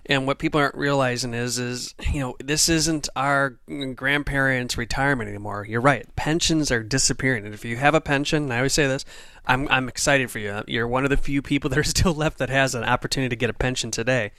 and 0.08 0.27
what 0.27 0.38
people 0.38 0.60
aren't 0.60 0.75
realizing 0.75 1.34
is, 1.34 1.58
is 1.58 1.96
you 2.12 2.20
know, 2.20 2.36
this 2.44 2.70
isn't 2.70 3.10
our 3.15 3.58
grandparents' 3.96 4.77
retirement 4.77 5.30
anymore. 5.30 5.65
You're 5.68 5.82
right, 5.82 6.08
pensions 6.15 6.72
are 6.72 6.84
disappearing, 6.84 7.46
and 7.46 7.54
if 7.54 7.65
you 7.65 7.77
have 7.77 7.96
a 7.96 8.01
pension, 8.01 8.51
I 8.51 8.58
always 8.58 8.74
say 8.74 8.88
this, 8.88 9.06
I'm 9.46 9.68
I'm 9.70 9.88
excited 9.88 10.32
for 10.32 10.39
you. 10.39 10.63
You're 10.68 10.88
one 10.88 11.04
of 11.04 11.10
the 11.12 11.18
few 11.18 11.42
people 11.42 11.70
that 11.72 11.80
are 11.80 11.84
still 11.84 12.13
left 12.13 12.39
that 12.39 12.50
has 12.50 12.74
an 12.74 12.84
opportunity 12.84 13.30
to 13.30 13.36
get 13.39 13.50
a 13.50 13.54
pension 13.54 13.92
today. 13.92 14.32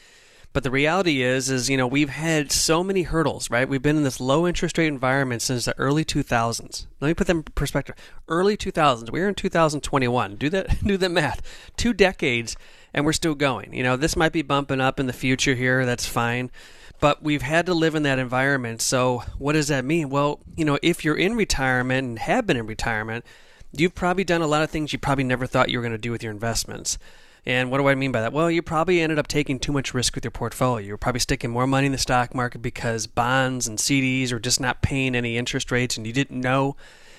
But 0.57 0.63
the 0.63 0.71
reality 0.71 1.21
is, 1.21 1.51
is 1.51 1.69
you 1.69 1.77
know 1.77 1.87
we've 1.87 2.09
had 2.09 2.51
so 2.51 2.83
many 2.83 3.03
hurdles, 3.03 3.51
right? 3.51 3.69
We've 3.69 3.83
been 3.83 3.99
in 3.99 4.05
this 4.05 4.21
low 4.21 4.47
interest 4.47 4.79
rate 4.79 4.87
environment 4.87 5.43
since 5.43 5.67
the 5.67 5.79
early 5.79 6.03
2000s. 6.03 6.87
Let 6.99 7.09
me 7.09 7.13
put 7.13 7.27
them 7.27 7.37
in 7.37 7.43
perspective. 7.43 7.95
Early 8.27 8.57
2000s. 8.57 9.11
We're 9.11 9.29
in 9.29 9.35
2021. 9.35 10.37
Do 10.37 10.49
that. 10.49 10.79
Do 10.83 10.97
the 10.97 11.11
math. 11.11 11.43
Two 11.77 11.93
decades, 11.93 12.57
and 12.95 13.05
we're 13.05 13.13
still 13.13 13.35
going. 13.35 13.75
You 13.75 13.83
know, 13.83 13.99
this 13.99 14.17
might 14.17 14.33
be 14.33 14.41
bumping 14.41 14.81
up 14.81 14.99
in 14.99 15.07
the 15.07 15.13
future 15.13 15.55
here. 15.55 15.85
That's 15.85 16.07
fine. 16.07 16.51
But 17.01 17.23
we've 17.23 17.43
had 17.43 17.67
to 17.67 17.75
live 17.75 17.95
in 17.95 18.05
that 18.05 18.19
environment. 18.19 18.81
So 18.81 19.25
what 19.37 19.53
does 19.53 19.69
that 19.69 19.85
mean? 19.85 20.09
Well, 20.09 20.41
you 20.57 20.65
know, 20.65 20.79
if 20.83 21.05
you're 21.05 21.19
in 21.19 21.37
retirement 21.37 22.09
and 22.09 22.19
have 22.19 22.47
been 22.47 22.57
in 22.57 22.67
retirement, 22.67 23.27
you've 23.73 23.95
probably 23.95 24.25
done 24.25 24.41
a 24.41 24.47
lot 24.47 24.63
of 24.63 24.71
things 24.71 24.91
you 24.91 24.99
probably 24.99 25.25
never 25.25 25.47
thought 25.47 25.69
you 25.69 25.77
were 25.77 25.83
going 25.83 25.93
to 25.93 25.99
do 25.99 26.13
with 26.13 26.23
your 26.23 26.33
investments 26.33 26.97
And 27.47 27.71
what 27.71 27.79
do 27.79 27.89
I 27.89 27.95
mean 27.95 28.11
by 28.11 28.23
that? 28.23 28.33
Well, 28.33 28.51
you 28.51 28.61
probably 28.61 29.01
ended 29.01 29.21
up 29.21 29.29
taking 29.29 29.61
too 29.61 29.71
much 29.71 29.95
risk 29.95 30.17
with 30.17 30.25
your 30.25 30.33
portfolio. 30.33 30.85
You're 30.85 30.97
probably 30.97 31.21
sticking 31.21 31.51
more 31.51 31.67
money 31.67 31.87
in 31.87 31.93
the 31.93 31.99
stock 31.99 32.35
market 32.35 32.59
because 32.61 33.07
bonds 33.07 33.69
and 33.69 33.79
CDs 33.79 34.33
are 34.33 34.41
just 34.41 34.61
not 34.61 34.83
paying 34.83 35.15
any 35.15 35.37
interest 35.37 35.71
rates 35.71 35.97
and 35.97 36.07
you 36.07 36.13
didn't 36.13 36.41
know 36.41 36.77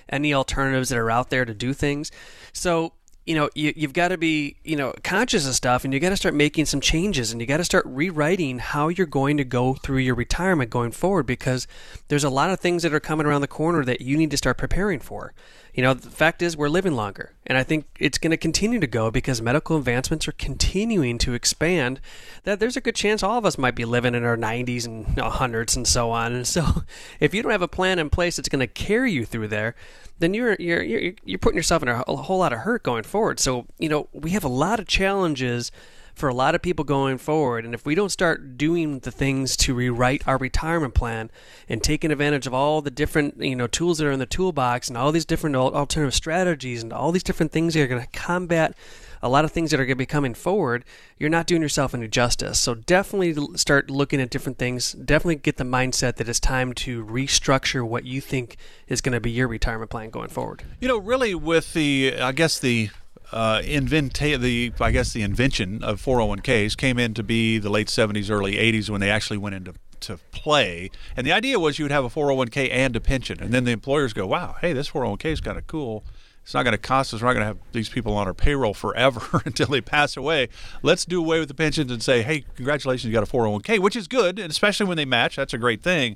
any 0.10 0.34
alternatives 0.34 0.90
that 0.90 0.98
are 0.98 1.10
out 1.10 1.30
there 1.30 1.46
to 1.46 1.54
do 1.54 1.74
things. 1.74 2.12
So 2.52 2.92
you 3.28 3.36
know 3.36 3.50
you, 3.54 3.74
you've 3.76 3.94
got 3.94 4.08
to 4.08 4.18
be 4.18 4.56
you 4.64 4.76
know 4.76 4.94
conscious 5.04 5.46
of 5.46 5.54
stuff 5.54 5.84
and 5.84 5.94
you 5.94 6.00
got 6.00 6.10
to 6.10 6.18
start 6.18 6.34
making 6.34 6.66
some 6.66 6.80
changes 6.80 7.32
and 7.32 7.42
you 7.42 7.46
got 7.46 7.58
to 7.58 7.66
start 7.66 7.86
rewriting 7.86 8.58
how 8.58 8.88
you're 8.88 9.06
going 9.06 9.36
to 9.36 9.44
go 9.44 9.74
through 9.74 9.98
your 9.98 10.16
retirement 10.16 10.70
going 10.70 10.92
forward 10.92 11.26
because 11.26 11.68
there's 12.08 12.24
a 12.24 12.30
lot 12.30 12.50
of 12.50 12.60
things 12.60 12.84
that 12.84 12.94
are 12.94 13.02
coming 13.02 13.28
around 13.28 13.42
the 13.42 13.48
corner 13.48 13.84
that 13.84 14.00
you 14.00 14.18
need 14.18 14.32
to 14.32 14.38
start 14.38 14.58
preparing 14.58 15.00
for 15.00 15.34
you 15.78 15.84
know 15.84 15.94
the 15.94 16.10
fact 16.10 16.42
is 16.42 16.58
we're 16.58 16.68
living 16.68 16.94
longer 16.94 17.32
and 17.46 17.58
i 17.58 17.64
think 17.64 17.86
it's 18.00 18.18
going 18.18 18.32
to 18.32 18.38
continue 18.38 18.80
to 18.80 18.88
go 18.88 19.10
because 19.10 19.42
medical 19.42 19.78
advancements 19.78 20.28
are 20.28 20.34
continuing 20.34 21.18
to 21.18 21.34
expand 21.34 22.02
that 22.44 22.60
there's 22.60 22.76
a 22.76 22.82
good 22.82 22.96
chance 22.96 23.24
all 23.24 23.38
of 23.38 23.46
us 23.46 23.58
might 23.58 23.76
be 23.76 23.86
living 23.86 24.16
in 24.16 24.26
our 24.26 24.36
90s 24.36 24.86
and 24.86 25.06
100s 25.06 25.78
and 25.78 25.88
so 25.88 26.12
on 26.12 26.34
and 26.34 26.48
so 26.48 26.84
if 27.22 27.34
you 27.34 27.42
don't 27.42 27.52
have 27.52 27.62
a 27.62 27.68
plan 27.68 28.00
in 28.00 28.10
place 28.10 28.36
that's 28.36 28.50
going 28.50 28.60
to 28.60 28.68
carry 28.68 29.12
you 29.12 29.24
through 29.24 29.48
there 29.48 29.76
then 30.20 30.34
you're 30.34 30.56
you're 30.60 30.82
you're, 30.82 31.14
you're 31.24 31.40
putting 31.40 31.58
yourself 31.58 31.84
in 31.84 31.90
a, 31.90 32.04
a 32.08 32.16
whole 32.16 32.40
lot 32.40 32.54
of 32.54 32.60
hurt 32.60 32.84
going 32.84 33.04
forward. 33.04 33.40
So 33.40 33.68
you 33.78 33.90
know 33.90 34.08
we 34.14 34.32
have 34.32 34.44
a 34.44 34.50
lot 34.50 34.80
of 34.80 34.88
challenges 34.88 35.72
for 36.18 36.28
a 36.28 36.34
lot 36.34 36.56
of 36.56 36.62
people 36.64 36.84
going 36.84 37.20
forward. 37.20 37.64
And 37.64 37.74
if 37.74 37.86
we 37.86 37.94
don't 37.94 38.10
start 38.10 38.58
doing 38.58 39.00
the 39.00 39.12
things 39.12 39.56
to 39.58 39.76
rewrite 39.76 40.28
our 40.28 40.38
retirement 40.38 40.96
plan 40.96 41.30
and 41.70 41.84
taking 41.84 42.12
advantage 42.12 42.48
of 42.48 42.54
all 42.54 42.82
the 42.82 42.90
different 42.90 43.40
you 43.40 43.56
know 43.56 43.68
tools 43.68 44.00
that 44.00 44.08
are 44.08 44.12
in 44.12 44.20
the 44.20 44.26
toolbox 44.26 44.88
and 44.88 44.98
all 44.98 45.12
these 45.12 45.26
different 45.26 45.56
alternative 45.56 46.16
strategies 46.16 46.82
and 46.82 46.92
all 46.92 47.12
these 47.12 47.24
different 47.24 47.52
things 47.52 47.76
that 47.76 47.82
are 47.82 47.88
going 47.88 48.02
to 48.02 48.08
combat 48.20 48.76
a 49.22 49.30
lot 49.30 49.46
of 49.46 49.52
things 49.52 49.72
that 49.72 49.80
are 49.80 49.86
going 49.86 49.96
to 49.96 49.96
be 49.96 50.06
coming 50.06 50.34
forward, 50.34 50.86
you're 51.18 51.30
not 51.30 51.48
doing 51.48 51.62
yourself 51.62 51.94
any 51.94 52.08
justice. 52.08 52.60
So 52.60 52.76
definitely 52.76 53.36
start 53.58 53.90
looking 53.90 54.22
at 54.22 54.30
different 54.30 54.58
things. 54.58 54.94
Definitely 54.94 55.38
get 55.38 55.58
the 55.58 55.64
mindset 55.64 56.16
that 56.16 56.30
it's 56.30 56.40
time 56.40 56.74
to 56.74 57.04
restructure 57.06 57.88
what 57.88 58.06
you 58.06 58.22
think 58.22 58.58
is 58.88 59.02
going 59.02 59.14
to 59.14 59.20
be 59.20 59.32
your 59.32 59.48
retirement 59.48 59.90
plan 59.90 60.10
going 60.10 60.30
forward. 60.30 60.64
You 60.80 60.88
know, 60.88 60.98
really, 60.98 61.34
with 61.34 61.74
the, 61.74 62.16
I 62.20 62.32
guess 62.32 62.60
the 62.60 62.90
uh, 63.32 63.62
invent 63.66 64.14
the 64.14 64.72
I 64.80 64.92
guess 64.92 65.14
the 65.14 65.22
invention 65.22 65.84
of 65.84 66.02
401ks 66.02 66.78
came 66.78 66.98
in 66.98 67.14
to 67.16 67.24
be 67.24 67.58
the 67.58 67.70
late 67.70 67.88
70s, 67.88 68.30
early 68.30 68.56
80s 68.56 68.90
when 68.90 69.02
they 69.02 69.10
actually 69.10 69.38
went 69.38 69.56
into 69.56 69.74
to 70.00 70.18
play. 70.32 70.92
And 71.16 71.26
the 71.26 71.32
idea 71.32 71.60
was 71.60 71.80
you 71.80 71.86
would 71.86 71.92
have 71.92 72.06
a 72.06 72.10
401k 72.10 72.70
and 72.72 72.96
a 72.96 73.00
pension, 73.00 73.42
and 73.42 73.52
then 73.52 73.64
the 73.64 73.72
employers 73.72 74.14
go, 74.14 74.28
"Wow, 74.28 74.56
hey, 74.62 74.74
this 74.74 74.90
401k 74.90 75.26
is 75.26 75.42
kind 75.42 75.58
of 75.58 75.68
cool." 75.68 76.04
It's 76.48 76.54
not 76.54 76.64
going 76.64 76.72
to 76.72 76.78
cost 76.78 77.14
us. 77.14 77.22
We're 77.22 77.28
not 77.28 77.34
going 77.34 77.42
to 77.42 77.48
have 77.48 77.58
these 77.74 77.90
people 77.90 78.14
on 78.14 78.26
our 78.26 78.34
payroll 78.34 78.74
forever 78.74 79.42
until 79.46 79.68
they 79.68 79.82
pass 79.82 80.16
away. 80.16 80.48
Let's 80.82 81.04
do 81.04 81.20
away 81.20 81.40
with 81.40 81.50
the 81.50 81.54
pensions 81.54 81.92
and 81.92 82.02
say, 82.02 82.22
hey, 82.22 82.46
congratulations, 82.56 83.04
you 83.04 83.12
got 83.12 83.28
a 83.28 83.30
401k, 83.30 83.80
which 83.80 83.98
is 83.98 84.08
good, 84.08 84.40
and 84.40 84.50
especially 84.50 84.86
when 84.86 84.96
they 84.96 85.04
match. 85.04 85.36
That's 85.36 85.54
a 85.54 85.58
great 85.58 85.84
thing. 85.84 86.16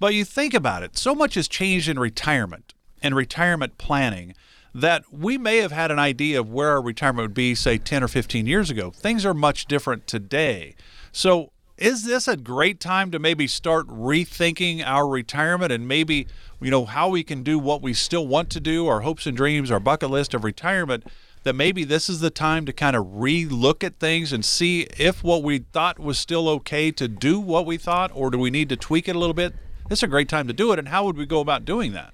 But 0.00 0.14
you 0.14 0.24
think 0.24 0.52
about 0.52 0.82
it, 0.82 0.98
so 0.98 1.14
much 1.14 1.34
has 1.34 1.46
changed 1.46 1.88
in 1.88 1.96
retirement 1.96 2.74
and 3.00 3.14
retirement 3.14 3.78
planning 3.78 4.34
that 4.80 5.04
we 5.12 5.36
may 5.36 5.58
have 5.58 5.72
had 5.72 5.90
an 5.90 5.98
idea 5.98 6.38
of 6.38 6.50
where 6.50 6.70
our 6.70 6.82
retirement 6.82 7.24
would 7.24 7.34
be, 7.34 7.54
say, 7.54 7.78
10 7.78 8.04
or 8.04 8.08
15 8.08 8.46
years 8.46 8.70
ago. 8.70 8.90
Things 8.90 9.26
are 9.26 9.34
much 9.34 9.66
different 9.66 10.06
today. 10.06 10.74
So, 11.10 11.50
is 11.76 12.04
this 12.04 12.26
a 12.26 12.36
great 12.36 12.80
time 12.80 13.10
to 13.12 13.18
maybe 13.18 13.46
start 13.46 13.86
rethinking 13.86 14.84
our 14.84 15.06
retirement 15.06 15.72
and 15.72 15.86
maybe 15.86 16.26
you 16.60 16.72
know 16.72 16.84
how 16.84 17.08
we 17.08 17.22
can 17.22 17.44
do 17.44 17.56
what 17.56 17.80
we 17.80 17.94
still 17.94 18.26
want 18.26 18.50
to 18.50 18.58
do 18.58 18.88
our 18.88 19.02
hopes 19.02 19.26
and 19.26 19.36
dreams 19.36 19.70
our 19.70 19.78
bucket 19.78 20.10
list 20.10 20.34
of 20.34 20.42
retirement 20.42 21.04
that 21.44 21.54
maybe 21.54 21.84
this 21.84 22.08
is 22.08 22.18
the 22.18 22.30
time 22.30 22.66
to 22.66 22.72
kind 22.72 22.96
of 22.96 23.06
re-look 23.08 23.84
at 23.84 24.00
things 24.00 24.32
and 24.32 24.44
see 24.44 24.88
if 24.98 25.22
what 25.22 25.44
we 25.44 25.58
thought 25.58 26.00
was 26.00 26.18
still 26.18 26.48
okay 26.48 26.90
to 26.90 27.06
do 27.06 27.38
what 27.38 27.64
we 27.64 27.76
thought 27.76 28.10
or 28.12 28.28
do 28.28 28.38
we 28.38 28.50
need 28.50 28.68
to 28.68 28.76
tweak 28.76 29.08
it 29.08 29.14
a 29.14 29.18
little 29.18 29.32
bit 29.32 29.54
is 29.88 30.02
a 30.02 30.08
great 30.08 30.28
time 30.28 30.48
to 30.48 30.52
do 30.52 30.72
it 30.72 30.80
and 30.80 30.88
how 30.88 31.04
would 31.04 31.16
we 31.16 31.26
go 31.26 31.38
about 31.38 31.64
doing 31.64 31.92
that 31.92 32.12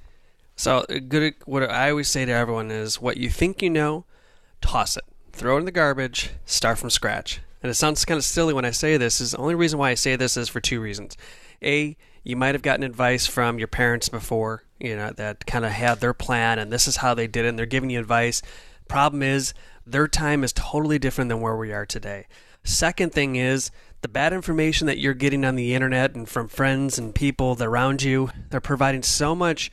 so 0.57 0.85
good 1.09 1.35
what 1.45 1.69
i 1.71 1.91
always 1.91 2.09
say 2.09 2.25
to 2.25 2.33
everyone 2.33 2.71
is 2.71 3.01
what 3.01 3.17
you 3.17 3.29
think 3.29 3.63
you 3.63 3.71
know 3.71 4.05
toss 4.61 4.97
it 4.97 5.05
throw 5.33 5.57
it 5.57 5.61
in 5.61 5.65
the 5.65 5.73
garbage 5.73 6.31
start 6.45 6.79
from 6.79 6.91
scratch 6.91 7.41
and 7.63 7.71
it 7.71 7.75
sounds 7.75 8.05
kind 8.05 8.19
of 8.19 8.25
silly 8.25 8.55
when 8.55 8.65
i 8.65 8.71
say 8.71 8.97
this 8.97 9.21
is 9.21 9.33
the 9.33 9.39
only 9.39 9.55
reason 9.55 9.79
why 9.79 9.91
i 9.91 9.95
say 9.95 10.17
this 10.17 10.37
is 10.37 10.49
for 10.49 10.61
two 10.61 10.81
reasons 10.81 11.17
a 11.63 11.97
you 12.25 12.37
might 12.37 12.55
have 12.55 12.63
gotten 12.63 12.83
advice 12.83 13.27
from 13.27 13.59
your 13.59 13.69
parents 13.69 14.09
before, 14.09 14.65
you 14.81 14.97
know, 14.97 15.11
that 15.11 15.47
kind 15.47 15.65
of 15.65 15.73
had 15.73 16.01
their 16.01 16.15
plan 16.15 16.59
and 16.59 16.73
this 16.73 16.89
is 16.89 16.97
how 16.97 17.15
they 17.15 17.27
did 17.27 17.45
it 17.45 17.49
and 17.49 17.59
they're 17.59 17.67
giving 17.67 17.91
you 17.91 18.01
advice. 18.01 18.43
Problem 18.89 19.23
is, 19.23 19.53
their 19.87 20.09
time 20.09 20.43
is 20.43 20.53
totally 20.55 20.99
different 20.99 21.29
than 21.29 21.43
where 21.43 21.57
we 21.57 21.73
are 21.73 21.85
today. 21.85 22.27
Second 22.65 23.13
thing 23.13 23.37
is, 23.37 23.71
the 24.01 24.09
bad 24.09 24.33
information 24.33 24.87
that 24.87 24.99
you're 24.99 25.15
getting 25.15 25.45
on 25.45 25.55
the 25.55 25.75
internet 25.75 26.15
and 26.15 26.27
from 26.27 26.49
friends 26.49 26.99
and 26.99 27.15
people 27.15 27.57
around 27.61 28.03
you, 28.03 28.31
they're 28.49 28.61
providing 28.61 29.03
so 29.03 29.35
much 29.35 29.71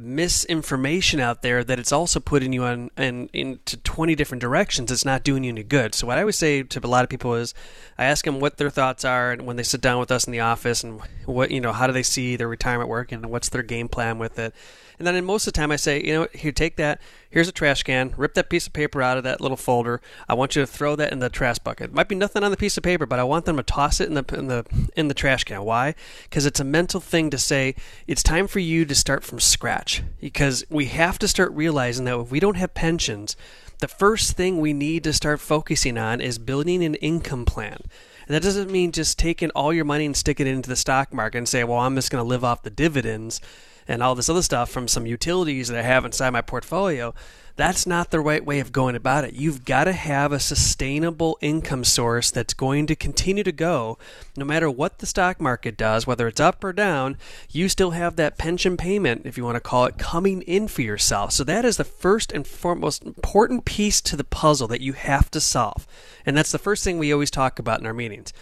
misinformation 0.00 1.20
out 1.20 1.42
there 1.42 1.62
that 1.62 1.78
it's 1.78 1.92
also 1.92 2.20
putting 2.20 2.52
you 2.52 2.64
on 2.64 2.90
in, 2.96 3.28
into 3.32 3.76
20 3.76 4.14
different 4.14 4.40
directions. 4.40 4.90
It's 4.90 5.04
not 5.04 5.22
doing 5.22 5.44
you 5.44 5.50
any 5.50 5.62
good. 5.62 5.94
So 5.94 6.06
what 6.06 6.18
I 6.18 6.24
would 6.24 6.34
say 6.34 6.62
to 6.62 6.80
a 6.84 6.88
lot 6.88 7.04
of 7.04 7.10
people 7.10 7.34
is 7.34 7.54
I 7.98 8.04
ask 8.04 8.24
them 8.24 8.40
what 8.40 8.56
their 8.56 8.70
thoughts 8.70 9.04
are 9.04 9.32
and 9.32 9.46
when 9.46 9.56
they 9.56 9.62
sit 9.62 9.80
down 9.80 10.00
with 10.00 10.10
us 10.10 10.24
in 10.24 10.32
the 10.32 10.40
office 10.40 10.82
and 10.82 11.00
what, 11.26 11.50
you 11.50 11.60
know, 11.60 11.72
how 11.72 11.86
do 11.86 11.92
they 11.92 12.02
see 12.02 12.36
their 12.36 12.48
retirement 12.48 12.88
work 12.88 13.12
and 13.12 13.26
what's 13.26 13.50
their 13.50 13.62
game 13.62 13.88
plan 13.88 14.18
with 14.18 14.38
it. 14.38 14.54
And 15.00 15.06
then 15.06 15.24
most 15.24 15.46
of 15.46 15.54
the 15.54 15.56
time, 15.56 15.72
I 15.72 15.76
say, 15.76 16.04
you 16.04 16.12
know, 16.12 16.28
here, 16.34 16.52
take 16.52 16.76
that. 16.76 17.00
Here's 17.30 17.48
a 17.48 17.52
trash 17.52 17.82
can. 17.84 18.12
Rip 18.18 18.34
that 18.34 18.50
piece 18.50 18.66
of 18.66 18.74
paper 18.74 19.00
out 19.00 19.16
of 19.16 19.24
that 19.24 19.40
little 19.40 19.56
folder. 19.56 20.02
I 20.28 20.34
want 20.34 20.54
you 20.54 20.62
to 20.62 20.66
throw 20.66 20.94
that 20.96 21.10
in 21.10 21.20
the 21.20 21.30
trash 21.30 21.58
bucket. 21.58 21.88
It 21.88 21.94
might 21.94 22.08
be 22.08 22.14
nothing 22.14 22.44
on 22.44 22.50
the 22.50 22.56
piece 22.58 22.76
of 22.76 22.82
paper, 22.82 23.06
but 23.06 23.18
I 23.18 23.24
want 23.24 23.46
them 23.46 23.56
to 23.56 23.62
toss 23.62 23.98
it 23.98 24.08
in 24.08 24.14
the 24.14 24.24
in 24.36 24.48
the 24.48 24.66
in 24.94 25.08
the 25.08 25.14
trash 25.14 25.44
can. 25.44 25.64
Why? 25.64 25.94
Because 26.24 26.44
it's 26.44 26.60
a 26.60 26.64
mental 26.64 27.00
thing 27.00 27.30
to 27.30 27.38
say 27.38 27.76
it's 28.06 28.22
time 28.22 28.46
for 28.46 28.58
you 28.58 28.84
to 28.84 28.94
start 28.94 29.24
from 29.24 29.40
scratch. 29.40 30.02
Because 30.20 30.66
we 30.68 30.84
have 30.86 31.18
to 31.20 31.28
start 31.28 31.50
realizing 31.52 32.04
that 32.04 32.20
if 32.20 32.30
we 32.30 32.38
don't 32.38 32.56
have 32.56 32.74
pensions, 32.74 33.36
the 33.78 33.88
first 33.88 34.36
thing 34.36 34.58
we 34.60 34.74
need 34.74 35.02
to 35.04 35.14
start 35.14 35.40
focusing 35.40 35.96
on 35.96 36.20
is 36.20 36.38
building 36.38 36.84
an 36.84 36.96
income 36.96 37.46
plan. 37.46 37.78
And 38.26 38.34
that 38.34 38.42
doesn't 38.42 38.70
mean 38.70 38.92
just 38.92 39.18
taking 39.18 39.50
all 39.52 39.72
your 39.72 39.86
money 39.86 40.04
and 40.04 40.14
sticking 40.14 40.46
it 40.46 40.50
into 40.50 40.68
the 40.68 40.76
stock 40.76 41.14
market 41.14 41.38
and 41.38 41.48
say, 41.48 41.64
well, 41.64 41.78
I'm 41.78 41.94
just 41.94 42.10
going 42.10 42.22
to 42.22 42.28
live 42.28 42.44
off 42.44 42.62
the 42.62 42.70
dividends 42.70 43.40
and 43.90 44.04
all 44.04 44.14
this 44.14 44.28
other 44.28 44.40
stuff 44.40 44.70
from 44.70 44.86
some 44.86 45.04
utilities 45.04 45.66
that 45.66 45.78
I 45.78 45.82
have 45.82 46.04
inside 46.04 46.30
my 46.30 46.42
portfolio. 46.42 47.12
That's 47.56 47.88
not 47.88 48.12
the 48.12 48.20
right 48.20 48.44
way 48.44 48.60
of 48.60 48.70
going 48.70 48.94
about 48.94 49.24
it. 49.24 49.34
You've 49.34 49.64
got 49.64 49.84
to 49.84 49.92
have 49.92 50.30
a 50.30 50.38
sustainable 50.38 51.36
income 51.40 51.82
source 51.82 52.30
that's 52.30 52.54
going 52.54 52.86
to 52.86 52.94
continue 52.94 53.42
to 53.42 53.50
go 53.50 53.98
no 54.36 54.44
matter 54.44 54.70
what 54.70 54.98
the 54.98 55.06
stock 55.06 55.40
market 55.40 55.76
does, 55.76 56.06
whether 56.06 56.28
it's 56.28 56.38
up 56.38 56.62
or 56.62 56.72
down. 56.72 57.18
You 57.50 57.68
still 57.68 57.90
have 57.90 58.14
that 58.14 58.38
pension 58.38 58.76
payment, 58.76 59.22
if 59.24 59.36
you 59.36 59.44
want 59.44 59.56
to 59.56 59.60
call 59.60 59.86
it, 59.86 59.98
coming 59.98 60.42
in 60.42 60.68
for 60.68 60.82
yourself. 60.82 61.32
So 61.32 61.42
that 61.44 61.64
is 61.64 61.76
the 61.76 61.84
first 61.84 62.30
and 62.30 62.46
foremost 62.46 63.02
important 63.02 63.64
piece 63.64 64.00
to 64.02 64.16
the 64.16 64.22
puzzle 64.22 64.68
that 64.68 64.80
you 64.80 64.92
have 64.92 65.32
to 65.32 65.40
solve. 65.40 65.88
And 66.24 66.36
that's 66.36 66.52
the 66.52 66.58
first 66.58 66.84
thing 66.84 66.98
we 66.98 67.12
always 67.12 67.30
talk 67.30 67.58
about 67.58 67.80
in 67.80 67.86
our 67.86 67.92
meetings 67.92 68.32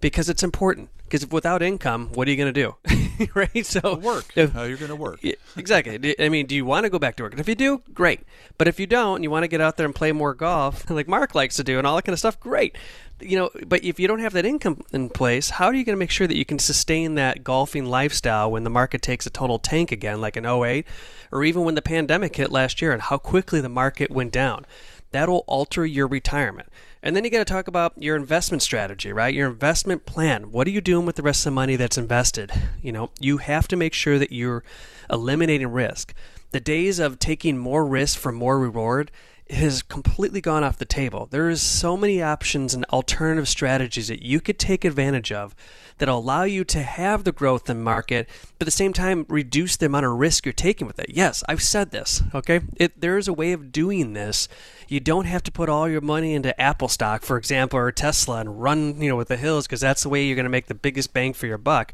because 0.00 0.28
it's 0.28 0.42
important. 0.42 0.90
Because 1.08 1.26
without 1.30 1.62
income, 1.62 2.08
what 2.12 2.28
are 2.28 2.30
you 2.30 2.36
going 2.36 2.52
to 2.52 2.60
do? 2.62 3.28
right? 3.34 3.64
So 3.66 3.96
work. 3.96 4.26
If, 4.36 4.52
How 4.52 4.64
you're 4.64 4.76
going 4.76 4.90
to 4.90 4.96
work? 4.96 5.20
exactly. 5.56 6.14
I 6.18 6.28
mean, 6.28 6.46
do 6.46 6.54
you 6.54 6.64
want 6.64 6.84
to 6.84 6.90
go 6.90 6.98
back 6.98 7.16
to 7.16 7.22
work? 7.22 7.32
And 7.32 7.40
if 7.40 7.48
you 7.48 7.54
do, 7.54 7.82
great. 7.94 8.20
But 8.58 8.68
if 8.68 8.78
you 8.78 8.86
don't, 8.86 9.16
and 9.16 9.24
you 9.24 9.30
want 9.30 9.44
to 9.44 9.48
get 9.48 9.60
out 9.60 9.76
there 9.76 9.86
and 9.86 9.94
play 9.94 10.12
more 10.12 10.34
golf, 10.34 10.88
like 10.90 11.08
Mark 11.08 11.34
likes 11.34 11.56
to 11.56 11.64
do, 11.64 11.78
and 11.78 11.86
all 11.86 11.96
that 11.96 12.04
kind 12.04 12.12
of 12.12 12.18
stuff, 12.18 12.38
great. 12.38 12.76
You 13.20 13.36
know, 13.36 13.50
but 13.66 13.82
if 13.82 13.98
you 13.98 14.06
don't 14.06 14.20
have 14.20 14.32
that 14.34 14.46
income 14.46 14.82
in 14.92 15.08
place, 15.08 15.50
how 15.50 15.66
are 15.66 15.74
you 15.74 15.84
going 15.84 15.96
to 15.96 15.98
make 15.98 16.10
sure 16.10 16.26
that 16.26 16.36
you 16.36 16.44
can 16.44 16.58
sustain 16.58 17.16
that 17.16 17.42
golfing 17.42 17.86
lifestyle 17.86 18.50
when 18.50 18.64
the 18.64 18.70
market 18.70 19.02
takes 19.02 19.26
a 19.26 19.30
total 19.30 19.58
tank 19.58 19.90
again, 19.90 20.20
like 20.20 20.36
in 20.36 20.46
08, 20.46 20.86
or 21.32 21.42
even 21.42 21.64
when 21.64 21.74
the 21.74 21.82
pandemic 21.82 22.36
hit 22.36 22.52
last 22.52 22.80
year, 22.80 22.92
and 22.92 23.02
how 23.02 23.18
quickly 23.18 23.60
the 23.60 23.68
market 23.68 24.10
went 24.10 24.32
down? 24.32 24.66
That'll 25.10 25.44
alter 25.46 25.86
your 25.86 26.06
retirement. 26.06 26.68
And 27.02 27.14
then 27.14 27.24
you 27.24 27.30
got 27.30 27.38
to 27.38 27.44
talk 27.44 27.68
about 27.68 27.92
your 27.96 28.16
investment 28.16 28.62
strategy, 28.62 29.12
right? 29.12 29.34
Your 29.34 29.48
investment 29.48 30.04
plan. 30.04 30.50
What 30.50 30.66
are 30.66 30.70
you 30.70 30.80
doing 30.80 31.06
with 31.06 31.16
the 31.16 31.22
rest 31.22 31.40
of 31.40 31.44
the 31.44 31.50
money 31.52 31.76
that's 31.76 31.98
invested? 31.98 32.50
You 32.82 32.92
know, 32.92 33.10
you 33.20 33.38
have 33.38 33.68
to 33.68 33.76
make 33.76 33.94
sure 33.94 34.18
that 34.18 34.32
you're 34.32 34.64
eliminating 35.08 35.68
risk. 35.68 36.12
The 36.50 36.60
days 36.60 36.98
of 36.98 37.18
taking 37.18 37.56
more 37.56 37.86
risk 37.86 38.18
for 38.18 38.32
more 38.32 38.58
reward 38.58 39.10
has 39.50 39.82
completely 39.82 40.40
gone 40.40 40.62
off 40.62 40.78
the 40.78 40.84
table. 40.84 41.26
There 41.30 41.48
is 41.48 41.62
so 41.62 41.96
many 41.96 42.22
options 42.22 42.74
and 42.74 42.84
alternative 42.86 43.48
strategies 43.48 44.08
that 44.08 44.22
you 44.22 44.40
could 44.40 44.58
take 44.58 44.84
advantage 44.84 45.32
of 45.32 45.54
that 45.98 46.08
allow 46.08 46.44
you 46.44 46.64
to 46.64 46.82
have 46.82 47.24
the 47.24 47.32
growth 47.32 47.68
in 47.68 47.82
market, 47.82 48.28
but 48.58 48.64
at 48.64 48.66
the 48.66 48.70
same 48.70 48.92
time 48.92 49.26
reduce 49.28 49.76
the 49.76 49.86
amount 49.86 50.06
of 50.06 50.12
risk 50.12 50.46
you're 50.46 50.52
taking 50.52 50.86
with 50.86 50.98
it. 50.98 51.10
Yes, 51.10 51.42
I've 51.48 51.62
said 51.62 51.90
this. 51.90 52.22
Okay, 52.34 52.60
it, 52.76 53.00
there 53.00 53.18
is 53.18 53.26
a 53.26 53.32
way 53.32 53.52
of 53.52 53.72
doing 53.72 54.12
this 54.12 54.48
you 54.88 55.00
don't 55.00 55.26
have 55.26 55.42
to 55.42 55.52
put 55.52 55.68
all 55.68 55.86
your 55.86 56.00
money 56.00 56.34
into 56.34 56.58
Apple 56.58 56.88
stock, 56.88 57.22
for 57.22 57.36
example, 57.36 57.78
or 57.78 57.92
Tesla 57.92 58.40
and 58.40 58.60
run, 58.60 59.00
you 59.00 59.10
know, 59.10 59.16
with 59.16 59.28
the 59.28 59.36
hills 59.36 59.66
because 59.66 59.82
that's 59.82 60.02
the 60.02 60.08
way 60.08 60.24
you're 60.24 60.34
going 60.34 60.44
to 60.44 60.50
make 60.50 60.66
the 60.66 60.74
biggest 60.74 61.12
bang 61.12 61.34
for 61.34 61.46
your 61.46 61.58
buck. 61.58 61.92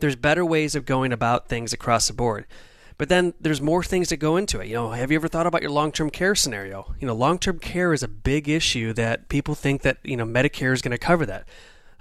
There's 0.00 0.16
better 0.16 0.44
ways 0.44 0.74
of 0.74 0.84
going 0.84 1.12
about 1.12 1.48
things 1.48 1.72
across 1.72 2.08
the 2.08 2.12
board. 2.12 2.46
But 3.02 3.08
then 3.08 3.34
there's 3.40 3.60
more 3.60 3.82
things 3.82 4.10
that 4.10 4.18
go 4.18 4.36
into 4.36 4.60
it. 4.60 4.68
You 4.68 4.74
know, 4.74 4.90
have 4.92 5.10
you 5.10 5.16
ever 5.16 5.26
thought 5.26 5.48
about 5.48 5.60
your 5.60 5.72
long-term 5.72 6.10
care 6.10 6.36
scenario? 6.36 6.94
You 7.00 7.08
know, 7.08 7.16
long-term 7.16 7.58
care 7.58 7.92
is 7.92 8.04
a 8.04 8.06
big 8.06 8.48
issue 8.48 8.92
that 8.92 9.28
people 9.28 9.56
think 9.56 9.82
that, 9.82 9.96
you 10.04 10.16
know, 10.16 10.24
Medicare 10.24 10.72
is 10.72 10.82
going 10.82 10.92
to 10.92 10.98
cover 10.98 11.26
that. 11.26 11.48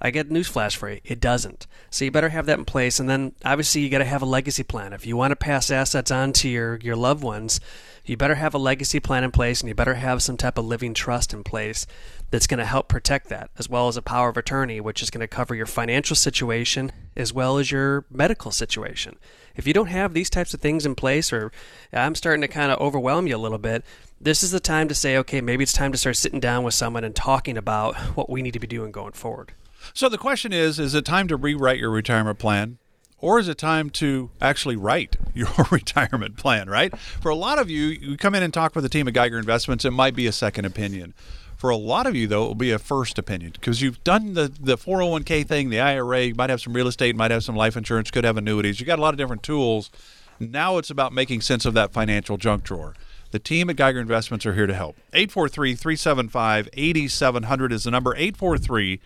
I 0.02 0.10
get 0.10 0.30
newsflash 0.30 0.76
for 0.76 0.90
you. 0.90 1.00
It 1.04 1.20
doesn't. 1.20 1.68
So 1.92 2.04
you 2.04 2.12
better 2.12 2.30
have 2.30 2.48
that 2.48 2.58
in 2.58 2.66
place. 2.66 3.00
And 3.00 3.08
then 3.08 3.34
obviously 3.46 3.82
you 3.82 3.90
got 3.90 4.00
to 4.00 4.06
have 4.06 4.24
a 4.24 4.26
legacy 4.26 4.64
plan. 4.64 4.94
If 4.94 5.06
you 5.06 5.16
want 5.16 5.32
to 5.32 5.36
pass 5.36 5.70
assets 5.70 6.10
on 6.10 6.34
to 6.34 6.50
your, 6.50 6.78
your 6.78 6.96
loved 6.96 7.24
ones, 7.24 7.60
you 8.04 8.18
better 8.18 8.36
have 8.36 8.56
a 8.56 8.58
legacy 8.58 9.00
plan 9.00 9.24
in 9.24 9.32
place 9.32 9.62
and 9.62 9.70
you 9.70 9.76
better 9.76 9.94
have 9.94 10.24
some 10.24 10.38
type 10.38 10.58
of 10.58 10.66
living 10.66 10.96
trust 10.96 11.34
in 11.34 11.44
place 11.44 11.86
that's 12.32 12.48
going 12.48 12.58
to 12.58 12.66
help 12.66 12.88
protect 12.88 13.30
that, 13.30 13.52
as 13.60 13.70
well 13.70 13.88
as 13.88 13.96
a 13.96 14.02
power 14.02 14.30
of 14.30 14.38
attorney, 14.38 14.82
which 14.82 15.04
is 15.04 15.12
going 15.12 15.22
to 15.22 15.28
cover 15.28 15.54
your 15.54 15.68
financial 15.68 16.16
situation 16.16 16.92
as 17.16 17.32
well 17.32 17.60
as 17.60 17.72
your 17.72 18.06
medical 18.10 18.50
situation. 18.50 19.18
If 19.56 19.68
you 19.68 19.74
don't 19.74 19.88
have 19.88 20.14
these 20.14 20.30
types 20.30 20.54
of 20.54 20.62
things 20.62 20.86
in 20.86 20.96
place, 20.96 21.32
or 21.32 21.52
I'm 21.94 22.16
starting 22.16 22.42
to 22.42 22.48
kind 22.48 22.72
of 22.72 22.80
overwhelm 22.80 23.28
you 23.28 23.36
a 23.36 23.38
little 23.38 23.58
bit, 23.60 23.84
this 24.20 24.42
is 24.42 24.52
the 24.52 24.60
time 24.60 24.88
to 24.88 24.96
say, 24.96 25.18
okay, 25.18 25.42
maybe 25.42 25.64
it's 25.64 25.74
time 25.74 25.92
to 25.92 25.98
start 25.98 26.16
sitting 26.16 26.40
down 26.40 26.64
with 26.64 26.74
someone 26.74 27.04
and 27.04 27.16
talking 27.16 27.58
about 27.58 27.96
what 28.16 28.30
we 28.30 28.42
need 28.42 28.54
to 28.54 28.60
be 28.60 28.68
doing 28.68 28.92
going 28.92 29.12
forward. 29.12 29.54
So 29.94 30.10
the 30.10 30.18
question 30.18 30.54
is 30.54 30.80
is 30.80 30.94
it 30.94 31.06
time 31.06 31.28
to 31.28 31.36
rewrite 31.36 31.80
your 31.80 31.92
retirement 31.92 32.40
plan? 32.40 32.78
Or 33.18 33.38
is 33.40 33.48
it 33.48 33.60
time 33.60 33.92
to 33.92 34.32
actually 34.42 34.76
write 34.76 35.16
your 35.34 35.50
retirement 35.70 36.38
plan, 36.38 36.70
right? 36.70 36.98
For 36.98 37.30
a 37.30 37.36
lot 37.36 37.60
of 37.60 37.70
you, 37.70 37.86
you 37.86 38.18
come 38.18 38.34
in 38.34 38.44
and 38.44 38.54
talk 38.54 38.74
with 38.76 38.84
the 38.84 38.90
team 38.90 39.08
at 39.08 39.14
Geiger 39.14 39.38
Investments, 39.38 39.86
it 39.86 39.92
might 39.92 40.16
be 40.16 40.26
a 40.28 40.32
second 40.32 40.66
opinion. 40.66 41.14
For 41.56 41.70
a 41.70 41.78
lot 41.78 42.08
of 42.08 42.16
you, 42.16 42.26
though, 42.26 42.46
it 42.46 42.48
will 42.48 42.56
be 42.56 42.72
a 42.72 42.80
first 42.80 43.20
opinion 43.20 43.52
because 43.52 43.84
you've 43.84 44.04
done 44.04 44.34
the, 44.34 44.52
the 44.60 44.78
401k 44.78 45.46
thing, 45.46 45.70
the 45.70 45.80
IRA, 45.80 46.24
you 46.24 46.34
might 46.34 46.50
have 46.50 46.60
some 46.60 46.74
real 46.74 46.88
estate, 46.88 47.16
might 47.16 47.30
have 47.30 47.44
some 47.44 47.56
life 47.56 47.78
insurance, 47.78 48.10
could 48.10 48.24
have 48.24 48.36
annuities. 48.36 48.80
You 48.80 48.88
got 48.88 48.98
a 48.98 49.02
lot 49.04 49.14
of 49.14 49.20
different 49.20 49.44
tools. 49.44 49.92
Now 50.40 50.80
it's 50.80 50.90
about 50.90 51.14
making 51.14 51.42
sense 51.42 51.68
of 51.68 51.76
that 51.76 51.94
financial 51.94 52.38
junk 52.38 52.64
drawer. 52.64 52.96
The 53.30 53.38
team 53.38 53.70
at 53.70 53.76
Geiger 53.76 54.00
Investments 54.00 54.44
are 54.48 54.56
here 54.56 54.66
to 54.66 54.74
help. 54.74 54.98
843 55.14 55.76
375 55.76 56.70
8700 56.74 57.72
is 57.72 57.84
the 57.84 57.92
number. 57.92 58.16
843 58.16 59.00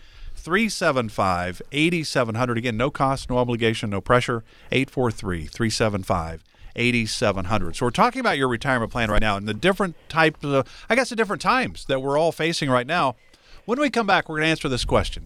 375 0.45 1.61
8700. 1.71 2.57
Again, 2.57 2.77
no 2.77 2.91
cost, 2.91 3.31
no 3.31 3.39
obligation, 3.39 3.89
no 3.89 3.99
pressure. 3.99 4.43
843 4.71 5.47
375 5.47 6.43
8700. 6.75 7.75
So 7.75 7.85
we're 7.87 7.89
talking 7.89 8.19
about 8.19 8.37
your 8.37 8.47
retirement 8.47 8.91
plan 8.91 9.09
right 9.09 9.21
now 9.21 9.37
and 9.37 9.47
the 9.47 9.55
different 9.55 9.95
types 10.07 10.43
of, 10.43 10.53
uh, 10.53 10.63
I 10.87 10.95
guess, 10.95 11.09
the 11.09 11.15
different 11.15 11.41
times 11.41 11.85
that 11.85 12.01
we're 12.01 12.17
all 12.17 12.31
facing 12.31 12.69
right 12.69 12.85
now. 12.85 13.15
When 13.65 13.79
we 13.79 13.89
come 13.89 14.05
back, 14.05 14.29
we're 14.29 14.35
going 14.35 14.45
to 14.45 14.51
answer 14.51 14.69
this 14.69 14.85
question. 14.85 15.25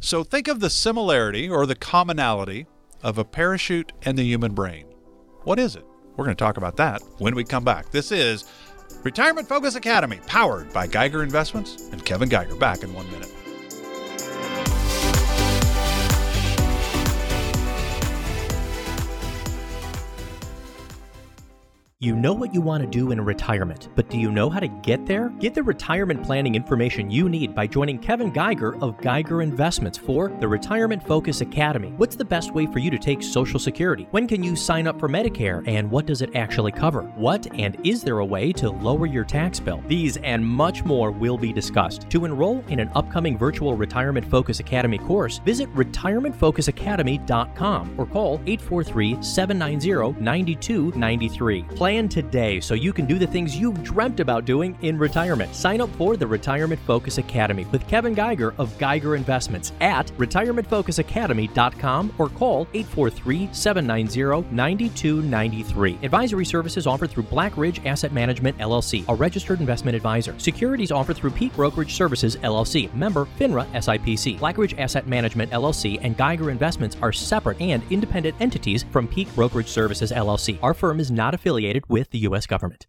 So 0.00 0.24
think 0.24 0.48
of 0.48 0.58
the 0.58 0.68
similarity 0.68 1.48
or 1.48 1.64
the 1.64 1.76
commonality 1.76 2.66
of 3.04 3.18
a 3.18 3.24
parachute 3.24 3.92
and 4.02 4.18
the 4.18 4.24
human 4.24 4.52
brain. 4.52 4.86
What 5.44 5.60
is 5.60 5.76
it? 5.76 5.84
We're 6.16 6.24
going 6.24 6.36
to 6.36 6.44
talk 6.44 6.56
about 6.56 6.76
that 6.78 7.02
when 7.18 7.36
we 7.36 7.44
come 7.44 7.62
back. 7.62 7.92
This 7.92 8.10
is 8.10 8.44
Retirement 9.04 9.48
Focus 9.48 9.76
Academy, 9.76 10.18
powered 10.26 10.72
by 10.72 10.88
Geiger 10.88 11.22
Investments 11.22 11.88
and 11.92 12.04
Kevin 12.04 12.28
Geiger. 12.28 12.56
Back 12.56 12.82
in 12.82 12.92
one 12.92 13.08
minute. 13.12 13.35
You 21.98 22.14
know 22.14 22.34
what 22.34 22.52
you 22.52 22.60
want 22.60 22.82
to 22.82 22.86
do 22.86 23.10
in 23.10 23.18
retirement, 23.22 23.88
but 23.94 24.10
do 24.10 24.18
you 24.18 24.30
know 24.30 24.50
how 24.50 24.60
to 24.60 24.68
get 24.68 25.06
there? 25.06 25.30
Get 25.40 25.54
the 25.54 25.62
retirement 25.62 26.22
planning 26.22 26.54
information 26.54 27.10
you 27.10 27.30
need 27.30 27.54
by 27.54 27.66
joining 27.66 27.98
Kevin 27.98 28.30
Geiger 28.30 28.76
of 28.82 29.00
Geiger 29.00 29.40
Investments 29.40 29.96
for 29.96 30.28
the 30.38 30.46
Retirement 30.46 31.02
Focus 31.02 31.40
Academy. 31.40 31.94
What's 31.96 32.14
the 32.14 32.22
best 32.22 32.52
way 32.52 32.66
for 32.66 32.80
you 32.80 32.90
to 32.90 32.98
take 32.98 33.22
Social 33.22 33.58
Security? 33.58 34.06
When 34.10 34.28
can 34.28 34.42
you 34.42 34.56
sign 34.56 34.86
up 34.86 35.00
for 35.00 35.08
Medicare 35.08 35.66
and 35.66 35.90
what 35.90 36.04
does 36.04 36.20
it 36.20 36.36
actually 36.36 36.70
cover? 36.70 37.00
What 37.16 37.46
and 37.58 37.78
is 37.82 38.02
there 38.02 38.18
a 38.18 38.26
way 38.26 38.52
to 38.52 38.68
lower 38.68 39.06
your 39.06 39.24
tax 39.24 39.58
bill? 39.58 39.82
These 39.86 40.18
and 40.18 40.44
much 40.44 40.84
more 40.84 41.10
will 41.10 41.38
be 41.38 41.50
discussed. 41.50 42.10
To 42.10 42.26
enroll 42.26 42.62
in 42.68 42.78
an 42.78 42.90
upcoming 42.94 43.38
virtual 43.38 43.72
Retirement 43.72 44.30
Focus 44.30 44.60
Academy 44.60 44.98
course, 44.98 45.38
visit 45.38 45.74
retirementfocusacademy.com 45.74 47.94
or 47.96 48.04
call 48.04 48.34
843 48.44 49.22
790 49.22 50.20
9293 50.20 51.86
plan 51.86 51.95
today 52.04 52.60
so 52.60 52.74
you 52.74 52.92
can 52.92 53.06
do 53.06 53.18
the 53.18 53.26
things 53.26 53.56
you've 53.56 53.82
dreamt 53.82 54.20
about 54.20 54.44
doing 54.44 54.76
in 54.82 54.98
retirement. 54.98 55.54
Sign 55.54 55.80
up 55.80 55.88
for 55.96 56.18
the 56.18 56.26
Retirement 56.26 56.80
Focus 56.86 57.16
Academy 57.16 57.64
with 57.72 57.88
Kevin 57.88 58.12
Geiger 58.12 58.54
of 58.58 58.76
Geiger 58.76 59.16
Investments 59.16 59.72
at 59.80 60.08
retirementfocusacademy.com 60.18 62.12
or 62.18 62.28
call 62.28 62.68
843 62.74 63.48
790 63.52 64.46
9293. 64.54 65.98
Advisory 66.02 66.44
services 66.44 66.86
offered 66.86 67.10
through 67.10 67.22
Black 67.22 67.56
Ridge 67.56 67.80
Asset 67.86 68.12
Management 68.12 68.58
LLC, 68.58 69.04
a 69.08 69.14
registered 69.14 69.60
investment 69.60 69.96
advisor. 69.96 70.38
Securities 70.38 70.92
offered 70.92 71.16
through 71.16 71.30
Peak 71.30 71.54
Brokerage 71.54 71.94
Services 71.94 72.36
LLC, 72.36 72.92
member 72.94 73.26
FINRA 73.38 73.66
SIPC. 73.72 74.38
Black 74.38 74.58
Ridge 74.58 74.74
Asset 74.78 75.06
Management 75.06 75.50
LLC 75.50 75.98
and 76.02 76.16
Geiger 76.16 76.50
Investments 76.50 76.96
are 77.00 77.12
separate 77.12 77.60
and 77.60 77.82
independent 77.90 78.36
entities 78.40 78.84
from 78.90 79.08
Peak 79.08 79.32
Brokerage 79.34 79.68
Services 79.68 80.12
LLC. 80.12 80.58
Our 80.62 80.74
firm 80.74 81.00
is 81.00 81.10
not 81.10 81.34
affiliated 81.34 81.75
with 81.88 82.10
the 82.10 82.18
U.S. 82.20 82.46
government. 82.46 82.86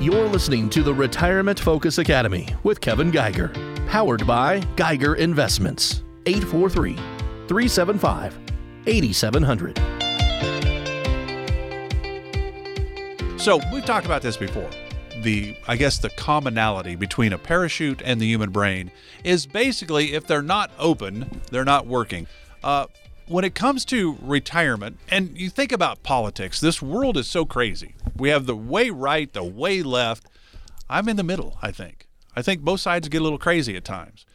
You're 0.00 0.28
listening 0.28 0.70
to 0.70 0.82
the 0.82 0.94
Retirement 0.94 1.60
Focus 1.60 1.98
Academy 1.98 2.48
with 2.62 2.80
Kevin 2.80 3.10
Geiger, 3.10 3.52
powered 3.86 4.26
by 4.26 4.60
Geiger 4.74 5.14
Investments. 5.16 6.02
843 6.26 6.94
375 7.48 8.38
8700. 8.86 9.78
So 13.40 13.60
we've 13.72 13.84
talked 13.84 14.06
about 14.06 14.22
this 14.22 14.36
before. 14.36 14.68
The 15.22 15.54
I 15.68 15.76
guess 15.76 15.98
the 15.98 16.10
commonality 16.10 16.94
between 16.94 17.32
a 17.32 17.38
parachute 17.38 18.00
and 18.04 18.20
the 18.20 18.26
human 18.26 18.50
brain 18.50 18.90
is 19.24 19.46
basically 19.46 20.14
if 20.14 20.26
they're 20.26 20.40
not 20.40 20.70
open, 20.78 21.40
they're 21.50 21.64
not 21.64 21.86
working. 21.86 22.26
Uh, 22.62 22.86
when 23.30 23.44
it 23.44 23.54
comes 23.54 23.84
to 23.84 24.18
retirement, 24.20 24.98
and 25.08 25.38
you 25.38 25.48
think 25.48 25.70
about 25.70 26.02
politics, 26.02 26.60
this 26.60 26.82
world 26.82 27.16
is 27.16 27.28
so 27.28 27.44
crazy. 27.44 27.94
We 28.16 28.30
have 28.30 28.46
the 28.46 28.56
way 28.56 28.90
right, 28.90 29.32
the 29.32 29.44
way 29.44 29.84
left. 29.84 30.26
I'm 30.88 31.08
in 31.08 31.14
the 31.14 31.22
middle, 31.22 31.56
I 31.62 31.70
think. 31.70 32.08
I 32.34 32.42
think 32.42 32.62
both 32.62 32.80
sides 32.80 33.08
get 33.08 33.20
a 33.20 33.24
little 33.24 33.38
crazy 33.38 33.76
at 33.76 33.84
times. 33.84 34.26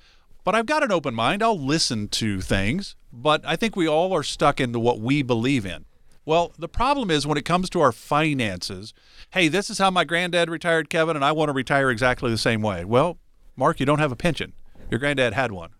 But 0.45 0.55
I've 0.55 0.65
got 0.65 0.81
an 0.81 0.93
open 0.93 1.13
mind. 1.13 1.43
I'll 1.43 1.59
listen 1.59 2.07
to 2.09 2.39
things, 2.39 2.95
but 3.11 3.41
I 3.45 3.57
think 3.57 3.75
we 3.75 3.85
all 3.85 4.13
are 4.13 4.23
stuck 4.23 4.61
into 4.61 4.79
what 4.79 5.01
we 5.01 5.21
believe 5.21 5.65
in. 5.65 5.83
Well, 6.23 6.53
the 6.57 6.69
problem 6.69 7.11
is 7.11 7.27
when 7.27 7.37
it 7.37 7.43
comes 7.43 7.69
to 7.71 7.81
our 7.81 7.91
finances, 7.91 8.93
hey, 9.31 9.49
this 9.49 9.69
is 9.69 9.77
how 9.77 9.91
my 9.91 10.05
granddad 10.05 10.49
retired, 10.49 10.89
Kevin, 10.89 11.17
and 11.17 11.25
I 11.25 11.33
want 11.33 11.49
to 11.49 11.53
retire 11.53 11.91
exactly 11.91 12.31
the 12.31 12.37
same 12.37 12.61
way. 12.61 12.85
Well, 12.85 13.17
Mark, 13.57 13.81
you 13.81 13.85
don't 13.85 13.99
have 13.99 14.13
a 14.13 14.15
pension. 14.15 14.53
Your 14.89 14.99
granddad 14.99 15.33
had 15.33 15.51
one. 15.51 15.71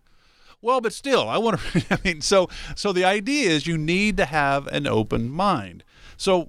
Well, 0.66 0.80
but 0.80 0.92
still, 0.92 1.28
I 1.28 1.38
want 1.38 1.60
to. 1.60 1.84
I 1.92 1.98
mean, 2.04 2.20
so 2.20 2.48
so 2.74 2.92
the 2.92 3.04
idea 3.04 3.50
is 3.50 3.68
you 3.68 3.78
need 3.78 4.16
to 4.16 4.24
have 4.24 4.66
an 4.66 4.88
open 4.88 5.30
mind. 5.30 5.84
So 6.16 6.48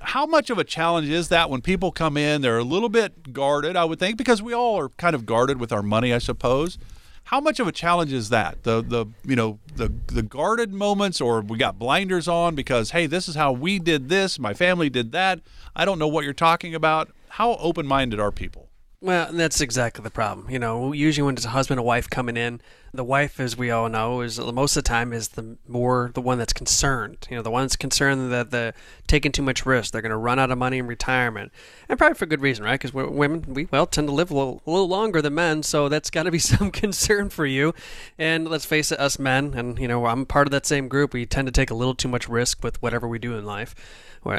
how 0.00 0.24
much 0.24 0.48
of 0.48 0.56
a 0.56 0.64
challenge 0.64 1.10
is 1.10 1.28
that 1.28 1.50
when 1.50 1.60
people 1.60 1.92
come 1.92 2.16
in? 2.16 2.40
They're 2.40 2.56
a 2.56 2.64
little 2.64 2.88
bit 2.88 3.34
guarded, 3.34 3.76
I 3.76 3.84
would 3.84 3.98
think, 3.98 4.16
because 4.16 4.40
we 4.40 4.54
all 4.54 4.80
are 4.80 4.88
kind 4.88 5.14
of 5.14 5.26
guarded 5.26 5.60
with 5.60 5.70
our 5.70 5.82
money, 5.82 6.14
I 6.14 6.18
suppose. 6.18 6.78
How 7.24 7.40
much 7.40 7.60
of 7.60 7.68
a 7.68 7.72
challenge 7.72 8.10
is 8.10 8.30
that? 8.30 8.62
The 8.62 8.80
the 8.80 9.04
you 9.22 9.36
know 9.36 9.58
the 9.76 9.92
the 10.06 10.22
guarded 10.22 10.72
moments, 10.72 11.20
or 11.20 11.42
we 11.42 11.58
got 11.58 11.78
blinders 11.78 12.26
on 12.26 12.54
because 12.54 12.92
hey, 12.92 13.06
this 13.06 13.28
is 13.28 13.34
how 13.34 13.52
we 13.52 13.78
did 13.78 14.08
this, 14.08 14.38
my 14.38 14.54
family 14.54 14.88
did 14.88 15.12
that. 15.12 15.40
I 15.76 15.84
don't 15.84 15.98
know 15.98 16.08
what 16.08 16.24
you're 16.24 16.32
talking 16.32 16.74
about. 16.74 17.10
How 17.28 17.56
open 17.56 17.86
minded 17.86 18.18
are 18.18 18.32
people? 18.32 18.67
Well, 19.00 19.28
that's 19.32 19.60
exactly 19.60 20.02
the 20.02 20.10
problem. 20.10 20.50
You 20.50 20.58
know, 20.58 20.92
usually 20.92 21.24
when 21.24 21.36
it's 21.36 21.44
a 21.44 21.50
husband 21.50 21.78
and 21.78 21.86
wife 21.86 22.10
coming 22.10 22.36
in, 22.36 22.60
the 22.92 23.04
wife, 23.04 23.38
as 23.38 23.56
we 23.56 23.70
all 23.70 23.88
know, 23.88 24.22
is 24.22 24.40
most 24.40 24.76
of 24.76 24.82
the 24.82 24.88
time 24.88 25.12
is 25.12 25.28
the 25.28 25.56
more 25.68 26.10
the 26.14 26.20
one 26.20 26.36
that's 26.36 26.52
concerned. 26.52 27.28
You 27.30 27.36
know, 27.36 27.42
the 27.42 27.50
one 27.50 27.62
that's 27.62 27.76
concerned 27.76 28.32
that 28.32 28.50
the 28.50 28.74
taking 29.06 29.30
too 29.30 29.42
much 29.42 29.64
risk, 29.64 29.92
they're 29.92 30.02
going 30.02 30.10
to 30.10 30.16
run 30.16 30.40
out 30.40 30.50
of 30.50 30.58
money 30.58 30.78
in 30.78 30.88
retirement, 30.88 31.52
and 31.88 31.96
probably 31.96 32.16
for 32.16 32.26
good 32.26 32.40
reason, 32.40 32.64
right? 32.64 32.80
Because 32.80 32.92
women, 32.92 33.44
we 33.46 33.68
well 33.70 33.86
tend 33.86 34.08
to 34.08 34.12
live 34.14 34.32
a 34.32 34.34
little, 34.34 34.62
a 34.66 34.70
little 34.70 34.88
longer 34.88 35.22
than 35.22 35.34
men, 35.34 35.62
so 35.62 35.88
that's 35.88 36.10
got 36.10 36.24
to 36.24 36.32
be 36.32 36.38
some 36.40 36.72
concern 36.72 37.28
for 37.28 37.46
you. 37.46 37.74
And 38.18 38.48
let's 38.48 38.64
face 38.64 38.90
it, 38.90 38.98
us 38.98 39.16
men, 39.16 39.54
and 39.54 39.78
you 39.78 39.86
know, 39.86 40.06
I'm 40.06 40.26
part 40.26 40.48
of 40.48 40.50
that 40.50 40.66
same 40.66 40.88
group. 40.88 41.12
We 41.12 41.24
tend 41.24 41.46
to 41.46 41.52
take 41.52 41.70
a 41.70 41.74
little 41.74 41.94
too 41.94 42.08
much 42.08 42.28
risk 42.28 42.64
with 42.64 42.82
whatever 42.82 43.06
we 43.06 43.20
do 43.20 43.36
in 43.36 43.44
life 43.44 43.76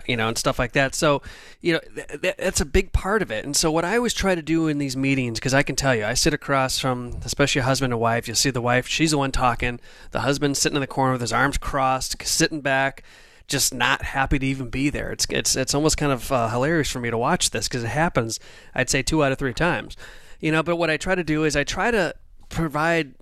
you 0.05 0.17
know, 0.17 0.27
and 0.27 0.37
stuff 0.37 0.59
like 0.59 0.73
that. 0.73 0.93
So, 0.95 1.21
you 1.61 1.73
know, 1.73 1.79
th- 1.95 2.21
th- 2.21 2.35
that's 2.37 2.61
a 2.61 2.65
big 2.65 2.91
part 2.91 3.21
of 3.21 3.31
it. 3.31 3.45
And 3.45 3.55
so, 3.55 3.71
what 3.71 3.85
I 3.85 3.95
always 3.95 4.13
try 4.13 4.35
to 4.35 4.41
do 4.41 4.48
in 4.49 4.77
these 4.77 4.97
meetings, 4.97 5.39
because 5.39 5.53
I 5.53 5.63
can 5.63 5.75
tell 5.75 5.95
you, 5.95 6.05
I 6.05 6.13
sit 6.13 6.33
across 6.33 6.79
from, 6.79 7.19
especially 7.23 7.61
a 7.61 7.65
husband 7.65 7.93
and 7.93 8.01
wife. 8.01 8.27
You'll 8.27 8.35
see 8.35 8.49
the 8.49 8.61
wife; 8.61 8.87
she's 8.87 9.11
the 9.11 9.17
one 9.17 9.31
talking. 9.31 9.79
The 10.11 10.21
husband 10.21 10.57
sitting 10.57 10.75
in 10.75 10.81
the 10.81 10.87
corner 10.87 11.13
with 11.13 11.21
his 11.21 11.33
arms 11.33 11.57
crossed, 11.57 12.21
sitting 12.25 12.61
back, 12.61 13.03
just 13.47 13.73
not 13.73 14.01
happy 14.01 14.39
to 14.39 14.45
even 14.45 14.69
be 14.69 14.89
there. 14.89 15.11
It's 15.11 15.25
it's 15.29 15.55
it's 15.55 15.73
almost 15.73 15.97
kind 15.97 16.11
of 16.11 16.31
uh, 16.31 16.49
hilarious 16.49 16.89
for 16.89 16.99
me 16.99 17.09
to 17.09 17.17
watch 17.17 17.49
this 17.49 17.67
because 17.67 17.83
it 17.83 17.89
happens. 17.89 18.39
I'd 18.73 18.89
say 18.89 19.01
two 19.01 19.23
out 19.23 19.31
of 19.31 19.37
three 19.37 19.53
times, 19.53 19.97
you 20.39 20.51
know. 20.51 20.63
But 20.63 20.77
what 20.77 20.89
I 20.89 20.97
try 20.97 21.15
to 21.15 21.23
do 21.23 21.43
is 21.43 21.55
I 21.55 21.63
try 21.63 21.91
to 21.91 22.15
provide 22.49 23.13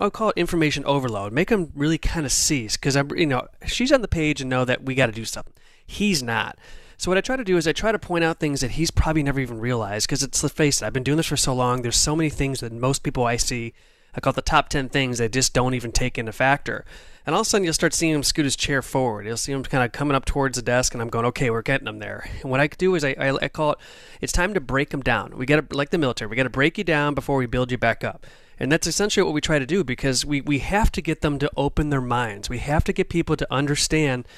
I'll 0.00 0.10
call 0.10 0.30
it 0.30 0.36
information 0.36 0.84
overload. 0.84 1.32
Make 1.32 1.48
them 1.48 1.72
really 1.74 1.98
kind 1.98 2.26
of 2.26 2.32
cease 2.32 2.76
because 2.76 2.96
I'm 2.96 3.10
you 3.16 3.26
know 3.26 3.48
she's 3.66 3.92
on 3.92 4.02
the 4.02 4.08
page 4.08 4.40
and 4.40 4.50
know 4.50 4.64
that 4.64 4.84
we 4.84 4.94
got 4.94 5.06
to 5.06 5.12
do 5.12 5.24
something. 5.24 5.54
He's 5.86 6.22
not. 6.22 6.58
So 6.96 7.10
what 7.10 7.18
I 7.18 7.20
try 7.20 7.36
to 7.36 7.44
do 7.44 7.56
is 7.56 7.66
I 7.66 7.72
try 7.72 7.92
to 7.92 7.98
point 7.98 8.24
out 8.24 8.38
things 8.38 8.60
that 8.60 8.72
he's 8.72 8.90
probably 8.90 9.22
never 9.22 9.40
even 9.40 9.58
realized 9.58 10.06
because 10.06 10.22
it's 10.22 10.42
let's 10.42 10.54
face 10.54 10.80
it, 10.80 10.86
I've 10.86 10.92
been 10.92 11.02
doing 11.02 11.16
this 11.16 11.26
for 11.26 11.36
so 11.36 11.54
long. 11.54 11.82
There's 11.82 11.96
so 11.96 12.16
many 12.16 12.30
things 12.30 12.60
that 12.60 12.72
most 12.72 13.02
people 13.02 13.24
I 13.24 13.36
see, 13.36 13.74
I 14.14 14.20
call 14.20 14.32
the 14.32 14.42
top 14.42 14.68
ten 14.68 14.88
things 14.88 15.18
they 15.18 15.28
just 15.28 15.52
don't 15.52 15.74
even 15.74 15.92
take 15.92 16.18
into 16.18 16.32
factor. 16.32 16.84
And 17.26 17.34
all 17.34 17.40
of 17.40 17.46
a 17.46 17.50
sudden 17.50 17.64
you'll 17.64 17.74
start 17.74 17.94
seeing 17.94 18.14
him 18.14 18.22
scoot 18.22 18.44
his 18.44 18.56
chair 18.56 18.82
forward. 18.82 19.26
You'll 19.26 19.36
see 19.36 19.52
him 19.52 19.62
kind 19.64 19.82
of 19.82 19.92
coming 19.92 20.14
up 20.14 20.24
towards 20.24 20.56
the 20.56 20.62
desk, 20.62 20.92
and 20.94 21.00
I'm 21.00 21.08
going, 21.08 21.24
okay, 21.26 21.48
we're 21.50 21.62
getting 21.62 21.88
him 21.88 21.98
there. 21.98 22.28
And 22.42 22.50
what 22.50 22.60
I 22.60 22.66
do 22.66 22.94
is 22.94 23.02
I, 23.02 23.16
I, 23.18 23.34
I 23.42 23.48
call 23.48 23.72
it, 23.72 23.78
it's 24.20 24.32
time 24.32 24.52
to 24.54 24.60
break 24.60 24.92
him 24.92 25.00
down. 25.00 25.36
We 25.36 25.46
got 25.46 25.68
to 25.68 25.76
like 25.76 25.90
the 25.90 25.98
military, 25.98 26.28
we 26.28 26.36
got 26.36 26.42
to 26.44 26.50
break 26.50 26.76
you 26.76 26.84
down 26.84 27.14
before 27.14 27.36
we 27.36 27.46
build 27.46 27.72
you 27.72 27.78
back 27.78 28.04
up. 28.04 28.26
And 28.58 28.70
that's 28.70 28.86
essentially 28.86 29.24
what 29.24 29.34
we 29.34 29.40
try 29.40 29.58
to 29.58 29.66
do 29.66 29.82
because 29.82 30.24
we, 30.24 30.40
we 30.40 30.60
have 30.60 30.92
to 30.92 31.02
get 31.02 31.22
them 31.22 31.38
to 31.40 31.50
open 31.56 31.90
their 31.90 32.00
minds. 32.00 32.48
We 32.48 32.58
have 32.58 32.84
to 32.84 32.92
get 32.92 33.08
people 33.08 33.36
to 33.36 33.52
understand 33.52 34.28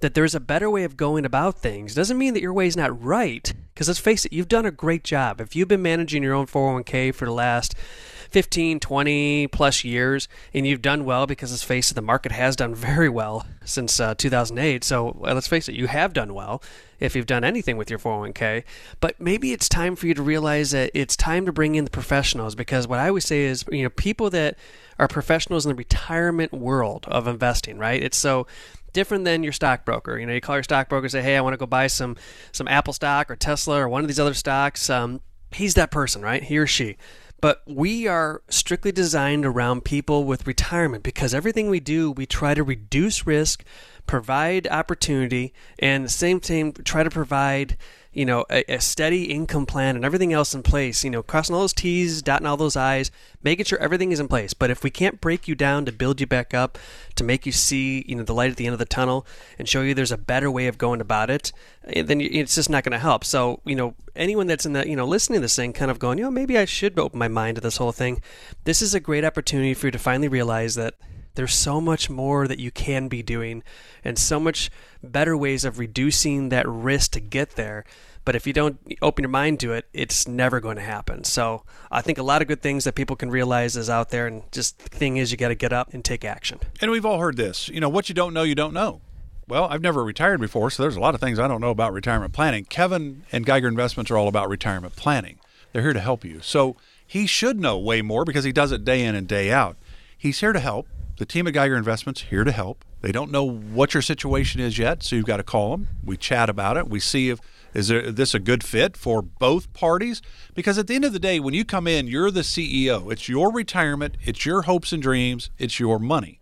that 0.00 0.14
there's 0.14 0.34
a 0.34 0.40
better 0.40 0.70
way 0.70 0.84
of 0.84 0.96
going 0.96 1.24
about 1.24 1.58
things. 1.58 1.94
Doesn't 1.94 2.18
mean 2.18 2.34
that 2.34 2.42
your 2.42 2.52
way 2.52 2.66
is 2.66 2.76
not 2.76 3.02
right, 3.02 3.52
because 3.72 3.88
let's 3.88 4.00
face 4.00 4.24
it, 4.24 4.32
you've 4.32 4.48
done 4.48 4.66
a 4.66 4.70
great 4.70 5.04
job. 5.04 5.40
If 5.40 5.56
you've 5.56 5.68
been 5.68 5.82
managing 5.82 6.22
your 6.22 6.34
own 6.34 6.46
401k 6.46 7.14
for 7.14 7.24
the 7.24 7.32
last 7.32 7.74
15, 8.30 8.80
20 8.80 9.46
plus 9.48 9.84
years, 9.84 10.28
and 10.52 10.66
you've 10.66 10.82
done 10.82 11.04
well 11.04 11.26
because 11.26 11.50
let's 11.50 11.62
face 11.62 11.90
it, 11.90 11.94
the 11.94 12.02
market 12.02 12.32
has 12.32 12.56
done 12.56 12.74
very 12.74 13.08
well 13.08 13.46
since 13.64 13.98
uh, 13.98 14.14
2008. 14.14 14.84
So 14.84 15.10
uh, 15.24 15.34
let's 15.34 15.48
face 15.48 15.68
it, 15.68 15.74
you 15.74 15.86
have 15.86 16.12
done 16.12 16.34
well 16.34 16.62
if 16.98 17.14
you've 17.14 17.26
done 17.26 17.44
anything 17.44 17.76
with 17.76 17.90
your 17.90 17.98
401k. 17.98 18.64
But 19.00 19.20
maybe 19.20 19.52
it's 19.52 19.68
time 19.68 19.96
for 19.96 20.06
you 20.06 20.14
to 20.14 20.22
realize 20.22 20.72
that 20.72 20.90
it's 20.94 21.16
time 21.16 21.46
to 21.46 21.52
bring 21.52 21.74
in 21.74 21.84
the 21.84 21.90
professionals 21.90 22.54
because 22.54 22.88
what 22.88 22.98
I 22.98 23.08
always 23.08 23.26
say 23.26 23.44
is, 23.44 23.64
you 23.70 23.82
know, 23.82 23.90
people 23.90 24.30
that 24.30 24.58
are 24.98 25.08
professionals 25.08 25.66
in 25.66 25.70
the 25.70 25.76
retirement 25.76 26.52
world 26.52 27.04
of 27.08 27.28
investing, 27.28 27.78
right? 27.78 28.02
It's 28.02 28.16
so 28.16 28.46
different 28.96 29.26
than 29.26 29.42
your 29.42 29.52
stockbroker. 29.52 30.18
You 30.18 30.24
know, 30.24 30.32
you 30.32 30.40
call 30.40 30.56
your 30.56 30.62
stockbroker 30.62 31.04
and 31.04 31.12
say, 31.12 31.20
"Hey, 31.20 31.36
I 31.36 31.42
want 31.42 31.52
to 31.52 31.58
go 31.58 31.66
buy 31.66 31.86
some 31.86 32.16
some 32.50 32.66
Apple 32.66 32.94
stock 32.94 33.30
or 33.30 33.36
Tesla 33.36 33.82
or 33.82 33.88
one 33.90 34.00
of 34.00 34.08
these 34.08 34.18
other 34.18 34.32
stocks." 34.32 34.88
Um, 34.88 35.20
he's 35.52 35.74
that 35.74 35.90
person, 35.90 36.22
right? 36.22 36.42
He 36.42 36.56
or 36.56 36.66
she. 36.66 36.96
But 37.42 37.62
we 37.66 38.06
are 38.06 38.40
strictly 38.48 38.92
designed 38.92 39.44
around 39.44 39.84
people 39.84 40.24
with 40.24 40.46
retirement 40.46 41.04
because 41.04 41.34
everything 41.34 41.68
we 41.68 41.80
do, 41.80 42.10
we 42.10 42.24
try 42.24 42.54
to 42.54 42.62
reduce 42.62 43.26
risk, 43.26 43.62
provide 44.06 44.66
opportunity, 44.68 45.52
and 45.78 46.02
the 46.02 46.08
same 46.08 46.40
time 46.40 46.72
try 46.72 47.02
to 47.02 47.10
provide 47.10 47.76
you 48.16 48.24
know, 48.24 48.46
a, 48.50 48.64
a, 48.72 48.80
steady 48.80 49.24
income 49.24 49.66
plan 49.66 49.94
and 49.94 50.02
everything 50.02 50.32
else 50.32 50.54
in 50.54 50.62
place, 50.62 51.04
you 51.04 51.10
know, 51.10 51.22
crossing 51.22 51.54
all 51.54 51.60
those 51.60 51.74
T's, 51.74 52.22
dotting 52.22 52.46
all 52.46 52.56
those 52.56 52.74
I's, 52.74 53.10
making 53.42 53.66
sure 53.66 53.78
everything 53.78 54.10
is 54.10 54.18
in 54.18 54.26
place. 54.26 54.54
But 54.54 54.70
if 54.70 54.82
we 54.82 54.88
can't 54.88 55.20
break 55.20 55.46
you 55.46 55.54
down 55.54 55.84
to 55.84 55.92
build 55.92 56.18
you 56.18 56.26
back 56.26 56.54
up, 56.54 56.78
to 57.16 57.24
make 57.24 57.44
you 57.44 57.52
see, 57.52 58.06
you 58.08 58.14
know, 58.14 58.22
the 58.22 58.32
light 58.32 58.50
at 58.50 58.56
the 58.56 58.64
end 58.64 58.72
of 58.72 58.78
the 58.78 58.86
tunnel 58.86 59.26
and 59.58 59.68
show 59.68 59.82
you 59.82 59.92
there's 59.92 60.12
a 60.12 60.16
better 60.16 60.50
way 60.50 60.66
of 60.66 60.78
going 60.78 61.02
about 61.02 61.28
it, 61.28 61.52
eh, 61.88 62.00
then 62.00 62.22
it's 62.22 62.54
just 62.54 62.70
not 62.70 62.84
going 62.84 62.92
to 62.92 62.98
help. 62.98 63.22
So, 63.22 63.60
you 63.66 63.76
know, 63.76 63.94
anyone 64.14 64.46
that's 64.46 64.64
in 64.64 64.72
the, 64.72 64.88
you 64.88 64.96
know, 64.96 65.04
listening 65.04 65.36
to 65.36 65.42
this 65.42 65.56
thing 65.56 65.74
kind 65.74 65.90
of 65.90 65.98
going, 65.98 66.16
you 66.16 66.24
know, 66.24 66.30
maybe 66.30 66.56
I 66.56 66.64
should 66.64 66.98
open 66.98 67.18
my 67.18 67.28
mind 67.28 67.56
to 67.56 67.60
this 67.60 67.76
whole 67.76 67.92
thing. 67.92 68.22
This 68.64 68.80
is 68.80 68.94
a 68.94 69.00
great 69.00 69.26
opportunity 69.26 69.74
for 69.74 69.88
you 69.88 69.90
to 69.90 69.98
finally 69.98 70.28
realize 70.28 70.74
that 70.76 70.94
there's 71.36 71.54
so 71.54 71.80
much 71.80 72.10
more 72.10 72.48
that 72.48 72.58
you 72.58 72.70
can 72.70 73.08
be 73.08 73.22
doing 73.22 73.62
and 74.04 74.18
so 74.18 74.40
much 74.40 74.70
better 75.02 75.36
ways 75.36 75.64
of 75.64 75.78
reducing 75.78 76.48
that 76.48 76.68
risk 76.68 77.12
to 77.12 77.20
get 77.20 77.50
there 77.52 77.84
but 78.26 78.34
if 78.34 78.44
you 78.44 78.52
don't 78.52 78.80
open 79.00 79.22
your 79.22 79.30
mind 79.30 79.60
to 79.60 79.72
it, 79.72 79.86
it's 79.92 80.26
never 80.26 80.58
going 80.58 80.74
to 80.76 80.82
happen. 80.82 81.22
So 81.22 81.62
I 81.92 82.02
think 82.02 82.18
a 82.18 82.24
lot 82.24 82.42
of 82.42 82.48
good 82.48 82.60
things 82.60 82.82
that 82.82 82.96
people 82.96 83.14
can 83.14 83.30
realize 83.30 83.76
is 83.76 83.88
out 83.88 84.10
there. 84.10 84.26
And 84.26 84.42
just 84.50 84.80
the 84.80 84.88
thing 84.88 85.16
is, 85.16 85.30
you 85.30 85.38
got 85.38 85.48
to 85.48 85.54
get 85.54 85.72
up 85.72 85.94
and 85.94 86.04
take 86.04 86.24
action. 86.24 86.58
And 86.80 86.90
we've 86.90 87.06
all 87.06 87.20
heard 87.20 87.36
this. 87.36 87.68
You 87.68 87.78
know, 87.78 87.88
what 87.88 88.08
you 88.08 88.16
don't 88.16 88.34
know, 88.34 88.42
you 88.42 88.56
don't 88.56 88.74
know. 88.74 89.00
Well, 89.46 89.66
I've 89.70 89.80
never 89.80 90.02
retired 90.02 90.40
before, 90.40 90.72
so 90.72 90.82
there's 90.82 90.96
a 90.96 91.00
lot 91.00 91.14
of 91.14 91.20
things 91.20 91.38
I 91.38 91.46
don't 91.46 91.60
know 91.60 91.70
about 91.70 91.92
retirement 91.92 92.32
planning. 92.32 92.64
Kevin 92.64 93.22
and 93.30 93.46
Geiger 93.46 93.68
Investments 93.68 94.10
are 94.10 94.18
all 94.18 94.26
about 94.26 94.48
retirement 94.48 94.96
planning. 94.96 95.38
They're 95.72 95.82
here 95.82 95.92
to 95.92 96.00
help 96.00 96.24
you. 96.24 96.40
So 96.42 96.74
he 97.06 97.28
should 97.28 97.60
know 97.60 97.78
way 97.78 98.02
more 98.02 98.24
because 98.24 98.42
he 98.42 98.50
does 98.50 98.72
it 98.72 98.84
day 98.84 99.04
in 99.04 99.14
and 99.14 99.28
day 99.28 99.52
out. 99.52 99.76
He's 100.18 100.40
here 100.40 100.52
to 100.52 100.58
help. 100.58 100.88
The 101.18 101.24
team 101.24 101.46
at 101.46 101.54
Geiger 101.54 101.76
Investments 101.76 102.22
here 102.22 102.44
to 102.44 102.52
help. 102.52 102.84
They 103.00 103.10
don't 103.10 103.30
know 103.30 103.48
what 103.48 103.94
your 103.94 104.02
situation 104.02 104.60
is 104.60 104.76
yet, 104.76 105.02
so 105.02 105.16
you've 105.16 105.24
got 105.24 105.38
to 105.38 105.42
call 105.42 105.70
them. 105.70 105.88
We 106.04 106.18
chat 106.18 106.50
about 106.50 106.76
it. 106.76 106.88
We 106.88 107.00
see 107.00 107.30
if 107.30 107.40
is 107.72 107.88
there, 107.88 108.10
this 108.10 108.34
a 108.34 108.38
good 108.38 108.64
fit 108.64 108.96
for 108.96 109.22
both 109.22 109.72
parties? 109.72 110.22
Because 110.54 110.78
at 110.78 110.86
the 110.86 110.94
end 110.94 111.04
of 111.04 111.12
the 111.12 111.18
day, 111.18 111.40
when 111.40 111.54
you 111.54 111.64
come 111.64 111.86
in, 111.86 112.06
you're 112.06 112.30
the 112.30 112.40
CEO. 112.40 113.12
It's 113.12 113.28
your 113.28 113.52
retirement, 113.52 114.16
it's 114.24 114.46
your 114.46 114.62
hopes 114.62 114.92
and 114.92 115.02
dreams, 115.02 115.50
it's 115.58 115.78
your 115.78 115.98
money. 115.98 116.40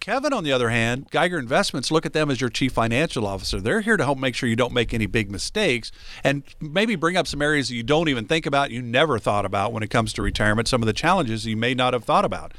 Kevin, 0.00 0.32
on 0.32 0.44
the 0.44 0.52
other 0.52 0.70
hand, 0.70 1.10
Geiger 1.10 1.38
Investments 1.38 1.90
look 1.90 2.06
at 2.06 2.14
them 2.14 2.30
as 2.30 2.40
your 2.40 2.48
chief 2.48 2.72
financial 2.72 3.26
officer. 3.26 3.60
They're 3.60 3.82
here 3.82 3.98
to 3.98 4.04
help 4.04 4.18
make 4.18 4.34
sure 4.34 4.48
you 4.48 4.56
don't 4.56 4.72
make 4.72 4.94
any 4.94 5.04
big 5.04 5.30
mistakes 5.30 5.92
and 6.24 6.42
maybe 6.58 6.96
bring 6.96 7.18
up 7.18 7.26
some 7.26 7.42
areas 7.42 7.68
that 7.68 7.74
you 7.74 7.82
don't 7.82 8.08
even 8.08 8.24
think 8.24 8.46
about, 8.46 8.70
you 8.70 8.80
never 8.80 9.18
thought 9.18 9.44
about 9.44 9.74
when 9.74 9.82
it 9.82 9.90
comes 9.90 10.14
to 10.14 10.22
retirement, 10.22 10.68
some 10.68 10.82
of 10.82 10.86
the 10.86 10.94
challenges 10.94 11.44
you 11.44 11.56
may 11.56 11.74
not 11.74 11.92
have 11.92 12.04
thought 12.04 12.24
about. 12.24 12.54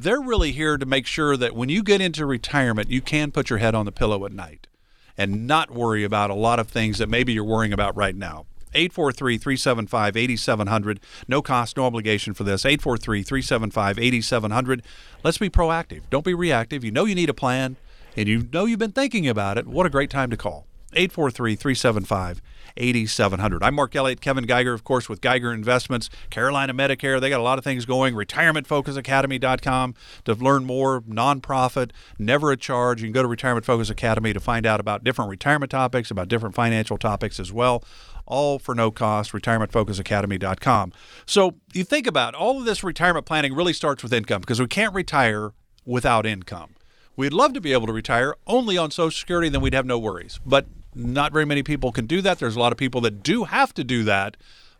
They're 0.00 0.20
really 0.20 0.52
here 0.52 0.78
to 0.78 0.86
make 0.86 1.08
sure 1.08 1.36
that 1.36 1.56
when 1.56 1.68
you 1.68 1.82
get 1.82 2.00
into 2.00 2.24
retirement, 2.24 2.88
you 2.88 3.00
can 3.00 3.32
put 3.32 3.50
your 3.50 3.58
head 3.58 3.74
on 3.74 3.84
the 3.84 3.90
pillow 3.90 4.24
at 4.26 4.32
night 4.32 4.68
and 5.16 5.44
not 5.44 5.72
worry 5.72 6.04
about 6.04 6.30
a 6.30 6.34
lot 6.34 6.60
of 6.60 6.68
things 6.68 6.98
that 6.98 7.08
maybe 7.08 7.32
you're 7.32 7.42
worrying 7.42 7.72
about 7.72 7.96
right 7.96 8.14
now. 8.14 8.46
843 8.74 9.38
375 9.38 10.16
8700. 10.16 11.00
No 11.26 11.42
cost, 11.42 11.76
no 11.76 11.84
obligation 11.84 12.32
for 12.32 12.44
this. 12.44 12.64
843 12.64 13.24
375 13.24 13.98
8700. 13.98 14.82
Let's 15.24 15.38
be 15.38 15.50
proactive. 15.50 16.02
Don't 16.10 16.24
be 16.24 16.34
reactive. 16.34 16.84
You 16.84 16.92
know 16.92 17.04
you 17.04 17.16
need 17.16 17.30
a 17.30 17.34
plan 17.34 17.74
and 18.16 18.28
you 18.28 18.48
know 18.52 18.66
you've 18.66 18.78
been 18.78 18.92
thinking 18.92 19.26
about 19.26 19.58
it. 19.58 19.66
What 19.66 19.84
a 19.84 19.90
great 19.90 20.10
time 20.10 20.30
to 20.30 20.36
call. 20.36 20.68
843 20.92 21.56
375 21.56 22.40
8700. 22.78 23.62
I'm 23.62 23.74
Mark 23.74 23.94
Elliott, 23.94 24.20
Kevin 24.20 24.44
Geiger, 24.44 24.72
of 24.72 24.84
course, 24.84 25.08
with 25.08 25.20
Geiger 25.20 25.52
Investments, 25.52 26.08
Carolina 26.30 26.72
Medicare. 26.72 27.20
They 27.20 27.28
got 27.28 27.40
a 27.40 27.42
lot 27.42 27.58
of 27.58 27.64
things 27.64 27.84
going. 27.84 28.14
RetirementFocusAcademy.com 28.14 29.94
to 30.24 30.34
learn 30.34 30.64
more. 30.64 31.02
Nonprofit, 31.02 31.90
never 32.18 32.50
a 32.52 32.56
charge. 32.56 33.02
You 33.02 33.08
can 33.08 33.12
go 33.12 33.22
to 33.22 33.28
Retirement 33.28 33.66
Focus 33.66 33.90
Academy 33.90 34.32
to 34.32 34.40
find 34.40 34.64
out 34.64 34.80
about 34.80 35.04
different 35.04 35.30
retirement 35.30 35.70
topics, 35.70 36.10
about 36.10 36.28
different 36.28 36.54
financial 36.54 36.96
topics 36.96 37.38
as 37.38 37.52
well 37.52 37.84
all 38.28 38.58
for 38.58 38.74
no 38.74 38.90
cost, 38.90 39.32
retirementfocusacademy.com. 39.32 40.92
So 41.26 41.54
you 41.72 41.82
think 41.82 42.06
about 42.06 42.34
all 42.34 42.58
of 42.58 42.66
this 42.66 42.84
retirement 42.84 43.26
planning 43.26 43.54
really 43.54 43.72
starts 43.72 44.02
with 44.02 44.12
income 44.12 44.42
because 44.42 44.60
we 44.60 44.66
can't 44.66 44.94
retire 44.94 45.52
without 45.84 46.26
income. 46.26 46.74
We'd 47.16 47.32
love 47.32 47.52
to 47.54 47.60
be 47.60 47.72
able 47.72 47.86
to 47.88 47.92
retire 47.92 48.34
only 48.46 48.78
on 48.78 48.90
Social 48.92 49.10
Security, 49.10 49.48
then 49.48 49.60
we'd 49.60 49.74
have 49.74 49.86
no 49.86 49.98
worries. 49.98 50.38
But 50.46 50.66
not 50.98 51.32
very 51.32 51.46
many 51.46 51.62
people 51.62 51.92
can 51.92 52.06
do 52.06 52.20
that. 52.22 52.38
There's 52.38 52.56
a 52.56 52.60
lot 52.60 52.72
of 52.72 52.78
people 52.78 53.00
that 53.02 53.22
do 53.22 53.44
have 53.44 53.72
to 53.74 53.84
do 53.84 54.02
that, 54.04 54.36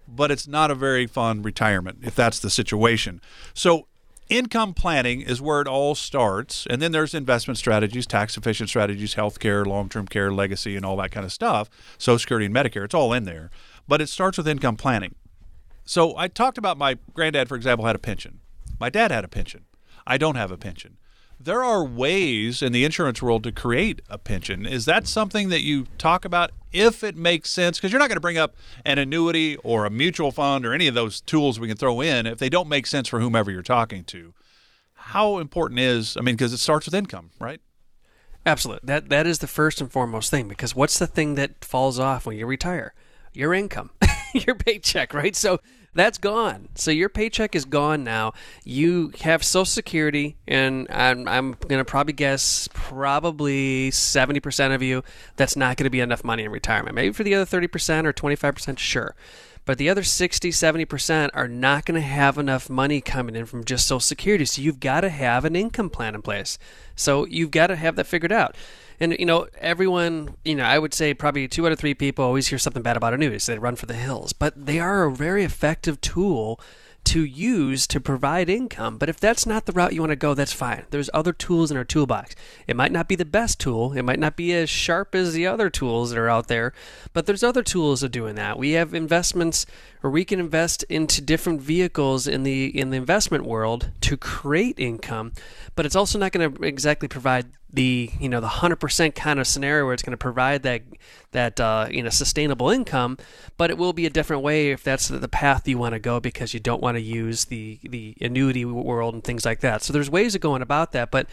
but 0.07 0.31
it's 0.31 0.48
not 0.48 0.70
a 0.70 0.74
very 0.74 1.07
fun 1.07 1.42
retirement 1.42 1.98
if 2.02 2.14
that's 2.14 2.40
the 2.40 2.50
situation. 2.50 3.20
So, 3.54 3.87
income 4.28 4.74
planning 4.74 5.22
is 5.22 5.40
where 5.40 5.62
it 5.62 5.68
all 5.68 5.94
starts. 5.94 6.66
And 6.68 6.83
then 6.83 6.92
there's 6.92 7.14
investment 7.14 7.57
strategies, 7.57 8.07
tax 8.07 8.37
efficient 8.37 8.68
strategies, 8.68 9.14
healthcare, 9.14 9.64
long 9.64 9.88
term 9.88 10.07
care, 10.07 10.33
legacy, 10.33 10.76
and 10.76 10.85
all 10.85 10.96
that 10.96 11.12
kind 11.12 11.24
of 11.24 11.33
stuff. 11.33 11.70
Social 11.96 12.18
Security 12.18 12.46
and 12.46 12.54
Medicare, 12.54 12.85
it's 12.85 12.94
all 12.94 13.12
in 13.12 13.24
there. 13.24 13.50
But 13.87 14.02
it 14.02 14.09
starts 14.09 14.37
with 14.37 14.48
income 14.48 14.76
planning. 14.76 15.14
So, 15.85 16.16
I 16.16 16.28
talked 16.28 16.59
about 16.59 16.76
my 16.76 16.98
granddad, 17.14 17.48
for 17.48 17.57
example, 17.57 17.87
had 17.87 17.96
a 17.96 18.00
pension. 18.00 18.40
My 18.81 18.90
dad 18.90 19.11
had 19.11 19.24
a 19.24 19.28
pension. 19.28 19.64
I 20.07 20.18
don't 20.18 20.37
have 20.37 20.50
a 20.50 20.59
pension 20.59 20.97
there 21.40 21.62
are 21.62 21.85
ways 21.85 22.62
in 22.62 22.72
the 22.72 22.85
insurance 22.85 23.22
world 23.22 23.44
to 23.44 23.53
create 23.53 24.03
a 24.09 24.18
pension. 24.18 24.66
Is 24.66 24.85
that 24.87 25.07
something 25.07 25.51
that 25.51 25.62
you 25.62 25.87
talk 25.96 26.24
about 26.24 26.51
if 26.72 27.05
it 27.05 27.16
makes 27.16 27.51
sense? 27.51 27.79
Because 27.79 27.92
you're 27.92 28.01
not 28.01 28.09
going 28.09 28.16
to 28.16 28.20
bring 28.20 28.38
up 28.38 28.57
an 28.85 28.98
annuity 28.98 29.57
or 29.57 29.85
a 29.85 29.90
mutual 29.90 30.33
fund 30.33 30.66
or 30.66 30.72
any 30.74 30.88
of 30.88 30.94
those 30.94 31.20
tools 31.20 31.61
we 31.61 31.68
can 31.68 31.77
throw 31.77 32.01
in 32.01 32.27
if 32.27 32.38
they 32.38 32.48
don't 32.48 32.68
make 32.68 32.87
sense 32.87 33.09
for 33.09 33.20
whomever 33.20 33.51
you're 33.51 33.62
talking 33.62 34.05
to. 34.05 34.35
How 34.94 35.38
important 35.38 35.81
is, 35.81 36.16
I 36.16 36.20
mean, 36.22 36.35
because 36.35 36.53
it 36.53 36.59
starts 36.59 36.87
with 36.87 36.94
income, 36.94 37.31
right? 37.38 37.61
Absolutely. 38.44 38.87
That 38.87 39.09
that 39.11 39.27
is 39.27 39.38
the 39.38 39.46
first 39.46 39.81
and 39.81 39.90
foremost 39.90 40.31
thing 40.31 40.48
because 40.48 40.74
what's 40.74 40.98
the 40.98 41.07
thing 41.07 41.35
that 41.37 41.64
falls 41.64 41.98
off 41.98 42.27
when 42.27 42.37
you 42.37 42.46
retire? 42.46 42.94
Your 43.33 43.55
income, 43.55 43.90
your 44.35 44.55
paycheck, 44.55 45.14
right? 45.14 45.37
So 45.37 45.61
that's 45.98 46.18
gone. 46.18 46.68
So 46.74 46.90
your 46.90 47.08
paycheck 47.08 47.54
is 47.54 47.64
gone 47.64 48.04
now. 48.04 48.32
You 48.64 49.12
have 49.22 49.42
Social 49.42 49.64
Security, 49.64 50.37
and 50.46 50.87
I'm, 50.90 51.26
I'm 51.28 51.52
going 51.66 51.78
to 51.78 51.84
probably 51.84 52.12
guess 52.12 52.68
probably 52.72 53.90
70% 53.90 54.74
of 54.74 54.82
you, 54.82 55.02
that's 55.37 55.56
not 55.56 55.76
going 55.76 55.84
to 55.84 55.90
be 55.90 56.00
enough 56.00 56.24
money 56.24 56.44
in 56.44 56.50
retirement. 56.50 56.94
Maybe 56.94 57.12
for 57.12 57.24
the 57.24 57.34
other 57.34 57.61
30% 57.61 58.04
or 58.04 58.12
25%, 58.12 58.78
sure. 58.78 59.14
But 59.64 59.76
the 59.76 59.90
other 59.90 60.02
60, 60.02 60.50
70% 60.50 61.30
are 61.34 61.46
not 61.46 61.84
going 61.84 62.00
to 62.00 62.06
have 62.06 62.38
enough 62.38 62.70
money 62.70 63.02
coming 63.02 63.37
in 63.37 63.44
from 63.44 63.64
just 63.64 63.87
Social 63.87 64.00
Security. 64.00 64.46
So 64.46 64.62
you've 64.62 64.80
got 64.80 65.02
to 65.02 65.11
have 65.11 65.44
an 65.44 65.54
income 65.54 65.90
plan 65.90 66.14
in 66.14 66.22
place. 66.22 66.58
So 66.96 67.26
you've 67.26 67.50
got 67.50 67.66
to 67.66 67.76
have 67.76 67.96
that 67.96 68.06
figured 68.06 68.32
out 68.32 68.56
and 69.00 69.16
you 69.18 69.26
know 69.26 69.46
everyone 69.58 70.34
you 70.44 70.54
know 70.54 70.64
i 70.64 70.78
would 70.78 70.94
say 70.94 71.14
probably 71.14 71.46
two 71.48 71.66
out 71.66 71.72
of 71.72 71.78
three 71.78 71.94
people 71.94 72.24
always 72.24 72.48
hear 72.48 72.58
something 72.58 72.82
bad 72.82 72.96
about 72.96 73.14
annuities 73.14 73.46
they 73.46 73.58
run 73.58 73.76
for 73.76 73.87
the 73.87 73.94
hills 73.94 74.32
but 74.32 74.66
they 74.66 74.78
are 74.78 75.04
a 75.04 75.12
very 75.12 75.44
effective 75.44 76.00
tool 76.00 76.61
to 77.08 77.24
use 77.24 77.87
to 77.87 78.00
provide 78.00 78.50
income. 78.50 78.98
But 78.98 79.08
if 79.08 79.18
that's 79.18 79.46
not 79.46 79.64
the 79.64 79.72
route 79.72 79.94
you 79.94 80.02
want 80.02 80.11
to 80.11 80.16
go, 80.16 80.34
that's 80.34 80.52
fine. 80.52 80.84
There's 80.90 81.08
other 81.14 81.32
tools 81.32 81.70
in 81.70 81.78
our 81.78 81.84
toolbox. 81.84 82.34
It 82.66 82.76
might 82.76 82.92
not 82.92 83.08
be 83.08 83.14
the 83.14 83.24
best 83.24 83.58
tool, 83.58 83.94
it 83.94 84.02
might 84.02 84.18
not 84.18 84.37
be 84.37 84.52
as 84.52 84.68
sharp 84.68 85.14
as 85.14 85.32
the 85.32 85.46
other 85.46 85.70
tools 85.70 86.11
that 86.11 86.18
are 86.18 86.28
out 86.28 86.48
there, 86.48 86.74
but 87.14 87.24
there's 87.24 87.42
other 87.42 87.62
tools 87.62 88.02
of 88.02 88.11
doing 88.11 88.34
that. 88.34 88.58
We 88.58 88.72
have 88.72 88.92
investments 88.92 89.64
or 90.02 90.11
we 90.11 90.24
can 90.24 90.40
invest 90.40 90.82
into 90.84 91.20
different 91.20 91.61
vehicles 91.61 92.26
in 92.26 92.42
the 92.42 92.66
in 92.78 92.90
the 92.90 92.96
investment 92.96 93.44
world 93.44 93.90
to 94.02 94.16
create 94.16 94.78
income, 94.78 95.32
but 95.74 95.87
it's 95.87 95.96
also 95.96 96.18
not 96.18 96.32
going 96.32 96.54
to 96.54 96.62
exactly 96.62 97.08
provide 97.08 97.46
the 97.70 98.11
you 98.18 98.28
know 98.28 98.40
the 98.40 98.48
100% 98.48 99.14
kind 99.14 99.38
of 99.38 99.46
scenario 99.46 99.84
where 99.84 99.92
it's 99.92 100.02
going 100.02 100.12
to 100.12 100.16
provide 100.16 100.62
that 100.62 100.82
that 101.32 101.61
uh, 101.61 101.87
you 101.90 102.02
know 102.02 102.08
sustainable 102.08 102.70
income 102.70 103.18
but 103.58 103.68
it 103.70 103.76
will 103.76 103.92
be 103.92 104.06
a 104.06 104.11
different 104.11 104.42
way 104.42 104.70
if 104.70 104.82
that's 104.82 105.08
the 105.08 105.28
path 105.28 105.68
you 105.68 105.76
want 105.76 105.92
to 105.92 105.98
go 105.98 106.18
because 106.18 106.54
you 106.54 106.61
don't 106.61 106.80
want 106.82 106.96
to 106.96 107.00
use 107.00 107.46
the 107.46 107.78
the 107.82 108.16
annuity 108.22 108.64
world 108.64 109.12
and 109.12 109.22
things 109.24 109.44
like 109.44 109.61
that. 109.61 109.82
So 109.82 109.92
there's 109.92 110.11
ways 110.11 110.34
of 110.34 110.40
going 110.40 110.62
about 110.62 110.92
that 110.92 111.11
but 111.11 111.26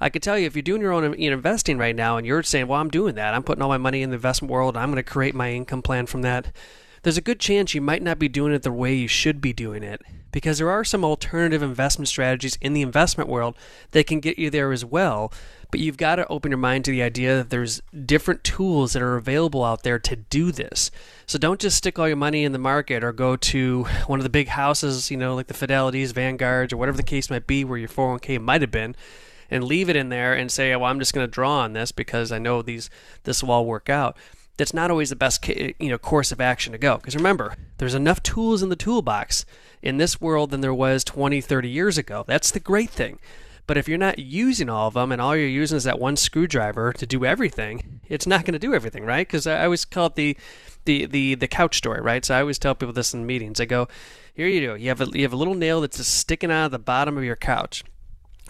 I 0.00 0.08
could 0.08 0.22
tell 0.22 0.38
you 0.38 0.46
if 0.46 0.56
you're 0.56 0.62
doing 0.62 0.80
your 0.80 0.92
own 0.92 1.18
you 1.18 1.30
know, 1.30 1.36
investing 1.36 1.76
right 1.76 1.94
now 1.94 2.16
and 2.16 2.26
you're 2.26 2.42
saying 2.42 2.68
well 2.68 2.80
I'm 2.80 2.90
doing 2.90 3.14
that. 3.16 3.34
I'm 3.34 3.42
putting 3.42 3.60
all 3.60 3.68
my 3.68 3.78
money 3.78 4.00
in 4.00 4.10
the 4.10 4.16
investment 4.16 4.50
world. 4.50 4.76
I'm 4.78 4.90
going 4.90 4.96
to 4.96 5.02
create 5.02 5.34
my 5.34 5.52
income 5.52 5.82
plan 5.82 6.06
from 6.06 6.22
that 6.22 6.52
there's 7.02 7.16
a 7.16 7.22
good 7.22 7.40
chance 7.40 7.74
you 7.74 7.80
might 7.80 8.02
not 8.02 8.18
be 8.18 8.28
doing 8.28 8.52
it 8.52 8.62
the 8.62 8.72
way 8.72 8.94
you 8.94 9.08
should 9.08 9.40
be 9.40 9.52
doing 9.52 9.82
it 9.82 10.00
because 10.30 10.58
there 10.58 10.70
are 10.70 10.84
some 10.84 11.04
alternative 11.04 11.62
investment 11.62 12.08
strategies 12.08 12.56
in 12.60 12.72
the 12.72 12.82
investment 12.82 13.28
world 13.28 13.56
that 13.90 14.06
can 14.06 14.18
get 14.18 14.38
you 14.38 14.50
there 14.50 14.72
as 14.72 14.84
well. 14.84 15.32
But 15.70 15.80
you've 15.80 15.96
got 15.96 16.16
to 16.16 16.26
open 16.28 16.50
your 16.50 16.58
mind 16.58 16.84
to 16.86 16.90
the 16.90 17.02
idea 17.02 17.36
that 17.36 17.50
there's 17.50 17.80
different 18.04 18.44
tools 18.44 18.92
that 18.92 19.02
are 19.02 19.16
available 19.16 19.64
out 19.64 19.82
there 19.82 19.98
to 19.98 20.16
do 20.16 20.52
this. 20.52 20.90
So 21.26 21.38
don't 21.38 21.60
just 21.60 21.78
stick 21.78 21.98
all 21.98 22.08
your 22.08 22.16
money 22.16 22.44
in 22.44 22.52
the 22.52 22.58
market 22.58 23.02
or 23.02 23.12
go 23.12 23.36
to 23.36 23.84
one 24.06 24.18
of 24.18 24.24
the 24.24 24.30
big 24.30 24.48
houses, 24.48 25.10
you 25.10 25.16
know, 25.16 25.34
like 25.34 25.46
the 25.46 25.54
Fidelities, 25.54 26.12
Vanguards, 26.12 26.72
or 26.72 26.76
whatever 26.76 26.96
the 26.96 27.02
case 27.02 27.30
might 27.30 27.46
be 27.46 27.64
where 27.64 27.78
your 27.78 27.88
401k 27.88 28.40
might 28.40 28.60
have 28.60 28.70
been 28.70 28.94
and 29.50 29.64
leave 29.64 29.90
it 29.90 29.96
in 29.96 30.08
there 30.08 30.34
and 30.34 30.50
say, 30.50 30.74
"Well, 30.74 30.90
I'm 30.90 30.98
just 30.98 31.12
going 31.12 31.26
to 31.26 31.30
draw 31.30 31.60
on 31.60 31.74
this 31.74 31.92
because 31.92 32.32
I 32.32 32.38
know 32.38 32.62
these 32.62 32.88
this 33.24 33.42
will 33.42 33.50
all 33.50 33.66
work 33.66 33.90
out." 33.90 34.16
That's 34.56 34.74
not 34.74 34.90
always 34.90 35.10
the 35.10 35.16
best 35.16 35.46
you 35.48 35.74
know 35.80 35.98
course 35.98 36.32
of 36.32 36.40
action 36.40 36.72
to 36.72 36.78
go. 36.78 36.96
Because 36.96 37.16
remember 37.16 37.56
there's 37.78 37.94
enough 37.94 38.22
tools 38.22 38.62
in 38.62 38.68
the 38.68 38.76
toolbox 38.76 39.44
in 39.82 39.96
this 39.96 40.20
world 40.20 40.50
than 40.50 40.60
there 40.60 40.74
was 40.74 41.04
20 41.04 41.40
30 41.40 41.68
years 41.68 41.98
ago. 41.98 42.24
That's 42.26 42.50
the 42.50 42.60
great 42.60 42.90
thing. 42.90 43.18
But 43.66 43.76
if 43.76 43.88
you're 43.88 43.98
not 43.98 44.18
using 44.18 44.68
all 44.68 44.88
of 44.88 44.94
them 44.94 45.12
and 45.12 45.22
all 45.22 45.36
you're 45.36 45.46
using 45.46 45.76
is 45.76 45.84
that 45.84 46.00
one 46.00 46.16
screwdriver 46.16 46.92
to 46.94 47.06
do 47.06 47.24
everything 47.24 48.00
it's 48.08 48.26
not 48.26 48.44
going 48.44 48.52
to 48.52 48.58
do 48.58 48.74
everything 48.74 49.04
right? 49.04 49.26
Because 49.26 49.46
i 49.46 49.64
always 49.64 49.84
call 49.84 50.06
it 50.06 50.16
the 50.16 50.36
the 50.84 51.06
the 51.06 51.34
the 51.36 51.48
couch 51.48 51.78
story 51.78 52.00
right? 52.00 52.24
So 52.24 52.34
i 52.34 52.40
always 52.40 52.58
tell 52.58 52.74
people 52.74 52.92
this 52.92 53.14
in 53.14 53.26
meetings. 53.26 53.60
I 53.60 53.64
go 53.64 53.88
here 54.34 54.48
you 54.48 54.60
do 54.60 54.82
you 54.82 54.88
have 54.88 55.00
a 55.00 55.06
you 55.12 55.22
have 55.22 55.32
a 55.32 55.36
little 55.36 55.54
nail 55.54 55.80
that's 55.80 55.96
just 55.96 56.14
sticking 56.14 56.50
out 56.50 56.66
of 56.66 56.70
the 56.72 56.78
bottom 56.78 57.16
of 57.16 57.24
your 57.24 57.36
couch 57.36 57.84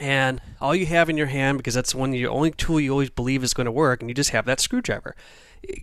and 0.00 0.40
all 0.60 0.74
you 0.74 0.86
have 0.86 1.10
in 1.10 1.16
your 1.16 1.26
hand 1.26 1.58
because 1.58 1.74
that's 1.74 1.94
one 1.94 2.10
the 2.10 2.26
only 2.26 2.50
tool 2.50 2.80
you 2.80 2.90
always 2.90 3.10
believe 3.10 3.44
is 3.44 3.54
going 3.54 3.66
to 3.66 3.72
work 3.72 4.00
and 4.00 4.08
you 4.08 4.14
just 4.14 4.30
have 4.30 4.46
that 4.46 4.60
screwdriver 4.60 5.14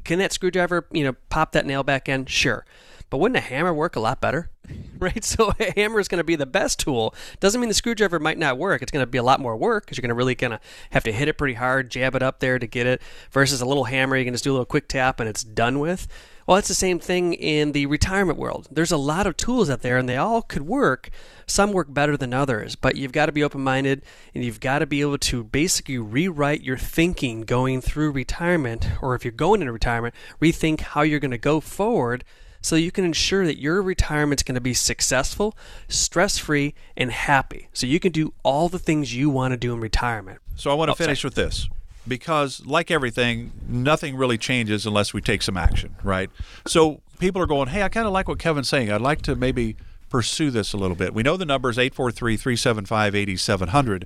can 0.03 0.19
that 0.19 0.33
screwdriver, 0.33 0.85
you 0.91 1.03
know, 1.03 1.13
pop 1.29 1.51
that 1.53 1.65
nail 1.65 1.83
back 1.83 2.09
in? 2.09 2.25
Sure. 2.25 2.65
But 3.09 3.17
wouldn't 3.17 3.37
a 3.37 3.41
hammer 3.41 3.73
work 3.73 3.95
a 3.95 3.99
lot 3.99 4.21
better? 4.21 4.51
right? 4.99 5.23
So 5.23 5.51
a 5.59 5.71
hammer 5.75 5.99
is 5.99 6.07
going 6.07 6.19
to 6.19 6.23
be 6.23 6.35
the 6.35 6.45
best 6.45 6.79
tool. 6.79 7.15
Doesn't 7.39 7.59
mean 7.59 7.69
the 7.69 7.73
screwdriver 7.73 8.19
might 8.19 8.37
not 8.37 8.57
work. 8.57 8.81
It's 8.81 8.91
going 8.91 9.03
to 9.03 9.09
be 9.09 9.17
a 9.17 9.23
lot 9.23 9.39
more 9.39 9.57
work 9.57 9.85
because 9.85 9.97
you're 9.97 10.03
going 10.03 10.09
to 10.09 10.15
really 10.15 10.35
kind 10.35 10.53
of 10.53 10.59
have 10.91 11.03
to 11.05 11.11
hit 11.11 11.27
it 11.27 11.37
pretty 11.37 11.55
hard, 11.55 11.89
jab 11.89 12.15
it 12.15 12.21
up 12.21 12.39
there 12.39 12.59
to 12.59 12.67
get 12.67 12.85
it, 12.85 13.01
versus 13.31 13.61
a 13.61 13.65
little 13.65 13.85
hammer 13.85 14.15
you 14.15 14.25
can 14.25 14.33
just 14.33 14.43
do 14.43 14.51
a 14.51 14.53
little 14.53 14.65
quick 14.65 14.87
tap 14.87 15.19
and 15.19 15.27
it's 15.27 15.43
done 15.43 15.79
with. 15.79 16.07
Well, 16.49 16.57
it's 16.57 16.67
the 16.67 16.73
same 16.73 16.97
thing 16.97 17.33
in 17.33 17.73
the 17.73 17.85
retirement 17.85 18.39
world. 18.39 18.69
There's 18.71 18.91
a 18.91 18.97
lot 18.97 19.27
of 19.27 19.37
tools 19.37 19.69
out 19.69 19.83
there 19.83 19.99
and 19.99 20.09
they 20.09 20.17
all 20.17 20.41
could 20.41 20.63
work. 20.63 21.11
Some 21.45 21.71
work 21.71 21.93
better 21.93 22.17
than 22.17 22.33
others, 22.33 22.75
but 22.75 22.95
you've 22.95 23.11
got 23.11 23.27
to 23.27 23.31
be 23.31 23.43
open 23.43 23.61
minded 23.61 24.01
and 24.33 24.43
you've 24.43 24.59
got 24.59 24.79
to 24.79 24.87
be 24.87 25.01
able 25.01 25.19
to 25.19 25.43
basically 25.43 25.99
rewrite 25.99 26.63
your 26.63 26.75
thinking 26.75 27.41
going 27.41 27.81
through 27.81 28.13
retirement, 28.13 28.89
or 28.99 29.13
if 29.13 29.23
you're 29.23 29.31
going 29.31 29.61
into 29.61 29.71
retirement, 29.71 30.15
rethink 30.41 30.79
how 30.79 31.03
you're 31.03 31.19
going 31.19 31.29
to 31.29 31.37
go 31.37 31.59
forward 31.59 32.23
so 32.61 32.75
you 32.75 32.91
can 32.91 33.05
ensure 33.05 33.45
that 33.45 33.59
your 33.59 33.83
retirement's 33.83 34.41
going 34.41 34.55
to 34.55 34.59
be 34.59 34.73
successful, 34.73 35.55
stress 35.87 36.39
free, 36.39 36.73
and 36.97 37.11
happy. 37.11 37.69
So 37.73 37.85
you 37.85 37.99
can 37.99 38.11
do 38.11 38.33
all 38.41 38.69
the 38.69 38.79
things 38.79 39.13
you 39.13 39.29
want 39.29 39.51
to 39.51 39.57
do 39.57 39.71
in 39.71 39.79
retirement. 39.79 40.39
So 40.55 40.71
I 40.71 40.73
want 40.73 40.89
to 40.89 40.93
oh, 40.93 40.95
finish 40.95 41.21
sorry. 41.21 41.27
with 41.27 41.35
this 41.35 41.69
because 42.07 42.65
like 42.65 42.91
everything, 42.91 43.51
nothing 43.67 44.15
really 44.15 44.37
changes 44.37 44.85
unless 44.85 45.13
we 45.13 45.21
take 45.21 45.41
some 45.41 45.57
action, 45.57 45.95
right? 46.03 46.29
So 46.65 47.01
people 47.19 47.41
are 47.41 47.47
going, 47.47 47.69
"Hey, 47.69 47.83
I 47.83 47.89
kind 47.89 48.07
of 48.07 48.13
like 48.13 48.27
what 48.27 48.39
Kevin's 48.39 48.69
saying. 48.69 48.91
I'd 48.91 49.01
like 49.01 49.21
to 49.23 49.35
maybe 49.35 49.75
pursue 50.09 50.51
this 50.51 50.73
a 50.73 50.77
little 50.77 50.95
bit." 50.95 51.13
We 51.13 51.23
know 51.23 51.37
the 51.37 51.45
number 51.45 51.69
is 51.69 51.77
843-375-8700. 51.77 54.05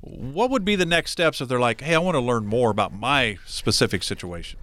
What 0.00 0.50
would 0.50 0.64
be 0.64 0.76
the 0.76 0.86
next 0.86 1.12
steps 1.12 1.40
if 1.40 1.48
they're 1.48 1.60
like, 1.60 1.80
"Hey, 1.80 1.94
I 1.94 1.98
want 1.98 2.14
to 2.14 2.20
learn 2.20 2.46
more 2.46 2.70
about 2.70 2.92
my 2.92 3.38
specific 3.46 4.02
situation?" 4.02 4.58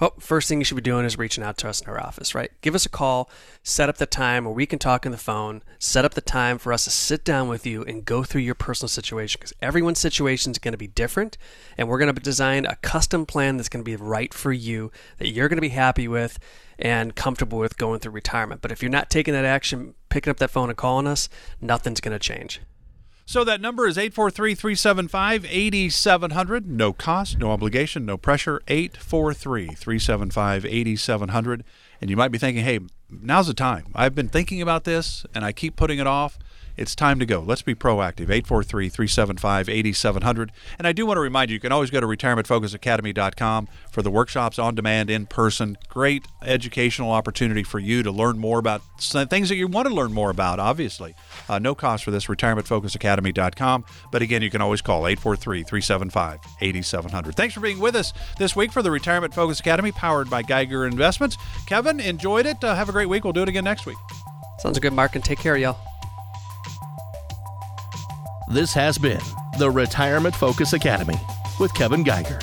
Well, 0.00 0.14
first 0.20 0.48
thing 0.48 0.60
you 0.60 0.64
should 0.64 0.76
be 0.76 0.80
doing 0.80 1.04
is 1.04 1.18
reaching 1.18 1.42
out 1.42 1.58
to 1.58 1.68
us 1.68 1.80
in 1.80 1.88
our 1.88 2.00
office, 2.00 2.32
right? 2.32 2.52
Give 2.60 2.76
us 2.76 2.86
a 2.86 2.88
call, 2.88 3.28
set 3.64 3.88
up 3.88 3.96
the 3.96 4.06
time 4.06 4.44
where 4.44 4.54
we 4.54 4.64
can 4.64 4.78
talk 4.78 5.04
on 5.04 5.10
the 5.10 5.18
phone, 5.18 5.62
set 5.80 6.04
up 6.04 6.14
the 6.14 6.20
time 6.20 6.58
for 6.58 6.72
us 6.72 6.84
to 6.84 6.90
sit 6.90 7.24
down 7.24 7.48
with 7.48 7.66
you 7.66 7.82
and 7.82 8.04
go 8.04 8.22
through 8.22 8.42
your 8.42 8.54
personal 8.54 8.88
situation 8.88 9.38
because 9.40 9.54
everyone's 9.60 9.98
situation 9.98 10.52
is 10.52 10.58
going 10.58 10.72
to 10.72 10.78
be 10.78 10.86
different. 10.86 11.36
And 11.76 11.88
we're 11.88 11.98
going 11.98 12.14
to 12.14 12.20
design 12.20 12.64
a 12.64 12.76
custom 12.76 13.26
plan 13.26 13.56
that's 13.56 13.68
going 13.68 13.84
to 13.84 13.90
be 13.90 13.96
right 13.96 14.32
for 14.32 14.52
you, 14.52 14.92
that 15.18 15.30
you're 15.30 15.48
going 15.48 15.56
to 15.56 15.62
be 15.62 15.70
happy 15.70 16.06
with 16.06 16.38
and 16.78 17.16
comfortable 17.16 17.58
with 17.58 17.76
going 17.76 17.98
through 17.98 18.12
retirement. 18.12 18.60
But 18.60 18.70
if 18.70 18.82
you're 18.82 18.90
not 18.90 19.10
taking 19.10 19.34
that 19.34 19.44
action, 19.44 19.94
picking 20.10 20.30
up 20.30 20.36
that 20.36 20.50
phone 20.50 20.68
and 20.68 20.78
calling 20.78 21.08
us, 21.08 21.28
nothing's 21.60 22.00
going 22.00 22.16
to 22.16 22.20
change. 22.20 22.60
So 23.28 23.44
that 23.44 23.60
number 23.60 23.86
is 23.86 23.98
843 23.98 24.54
375 24.54 25.44
8700. 25.44 26.66
No 26.66 26.94
cost, 26.94 27.36
no 27.36 27.50
obligation, 27.50 28.06
no 28.06 28.16
pressure. 28.16 28.62
843 28.68 29.66
375 29.66 30.64
8700. 30.64 31.62
And 32.00 32.08
you 32.08 32.16
might 32.16 32.32
be 32.32 32.38
thinking, 32.38 32.64
hey, 32.64 32.80
now's 33.10 33.46
the 33.46 33.52
time. 33.52 33.88
I've 33.94 34.14
been 34.14 34.30
thinking 34.30 34.62
about 34.62 34.84
this 34.84 35.26
and 35.34 35.44
I 35.44 35.52
keep 35.52 35.76
putting 35.76 35.98
it 35.98 36.06
off. 36.06 36.38
It's 36.78 36.94
time 36.94 37.18
to 37.18 37.26
go. 37.26 37.40
Let's 37.40 37.62
be 37.62 37.74
proactive. 37.74 38.30
843 38.30 38.88
375 38.88 39.68
8700. 39.68 40.52
And 40.78 40.86
I 40.86 40.92
do 40.92 41.04
want 41.06 41.16
to 41.16 41.20
remind 41.20 41.50
you, 41.50 41.54
you 41.54 41.60
can 41.60 41.72
always 41.72 41.90
go 41.90 42.00
to 42.00 42.06
retirementfocusacademy.com 42.06 43.68
for 43.90 44.02
the 44.02 44.10
workshops 44.10 44.58
on 44.60 44.76
demand 44.76 45.10
in 45.10 45.26
person. 45.26 45.76
Great 45.88 46.26
educational 46.42 47.10
opportunity 47.10 47.64
for 47.64 47.80
you 47.80 48.04
to 48.04 48.12
learn 48.12 48.38
more 48.38 48.60
about 48.60 48.82
things 49.00 49.48
that 49.48 49.56
you 49.56 49.66
want 49.66 49.88
to 49.88 49.94
learn 49.94 50.12
more 50.12 50.30
about, 50.30 50.60
obviously. 50.60 51.16
Uh, 51.48 51.58
no 51.58 51.74
cost 51.74 52.04
for 52.04 52.12
this, 52.12 52.26
retirementfocusacademy.com. 52.26 53.84
But 54.12 54.22
again, 54.22 54.42
you 54.42 54.50
can 54.50 54.62
always 54.62 54.80
call 54.80 55.08
843 55.08 55.64
375 55.64 56.40
8700. 56.60 57.34
Thanks 57.34 57.54
for 57.54 57.60
being 57.60 57.80
with 57.80 57.96
us 57.96 58.12
this 58.38 58.54
week 58.54 58.70
for 58.70 58.82
the 58.82 58.90
Retirement 58.92 59.34
Focus 59.34 59.58
Academy, 59.58 59.90
powered 59.90 60.30
by 60.30 60.42
Geiger 60.42 60.86
Investments. 60.86 61.36
Kevin, 61.66 61.98
enjoyed 61.98 62.46
it. 62.46 62.62
Uh, 62.62 62.76
have 62.76 62.88
a 62.88 62.92
great 62.92 63.08
week. 63.08 63.24
We'll 63.24 63.32
do 63.32 63.42
it 63.42 63.48
again 63.48 63.64
next 63.64 63.84
week. 63.84 63.98
Sounds 64.60 64.78
good, 64.78 64.92
Mark, 64.92 65.16
and 65.16 65.24
take 65.24 65.38
care, 65.38 65.56
y'all. 65.56 65.87
This 68.50 68.72
has 68.72 68.96
been 68.96 69.20
the 69.58 69.70
Retirement 69.70 70.34
Focus 70.34 70.72
Academy 70.72 71.20
with 71.60 71.74
Kevin 71.74 72.02
Geiger. 72.02 72.38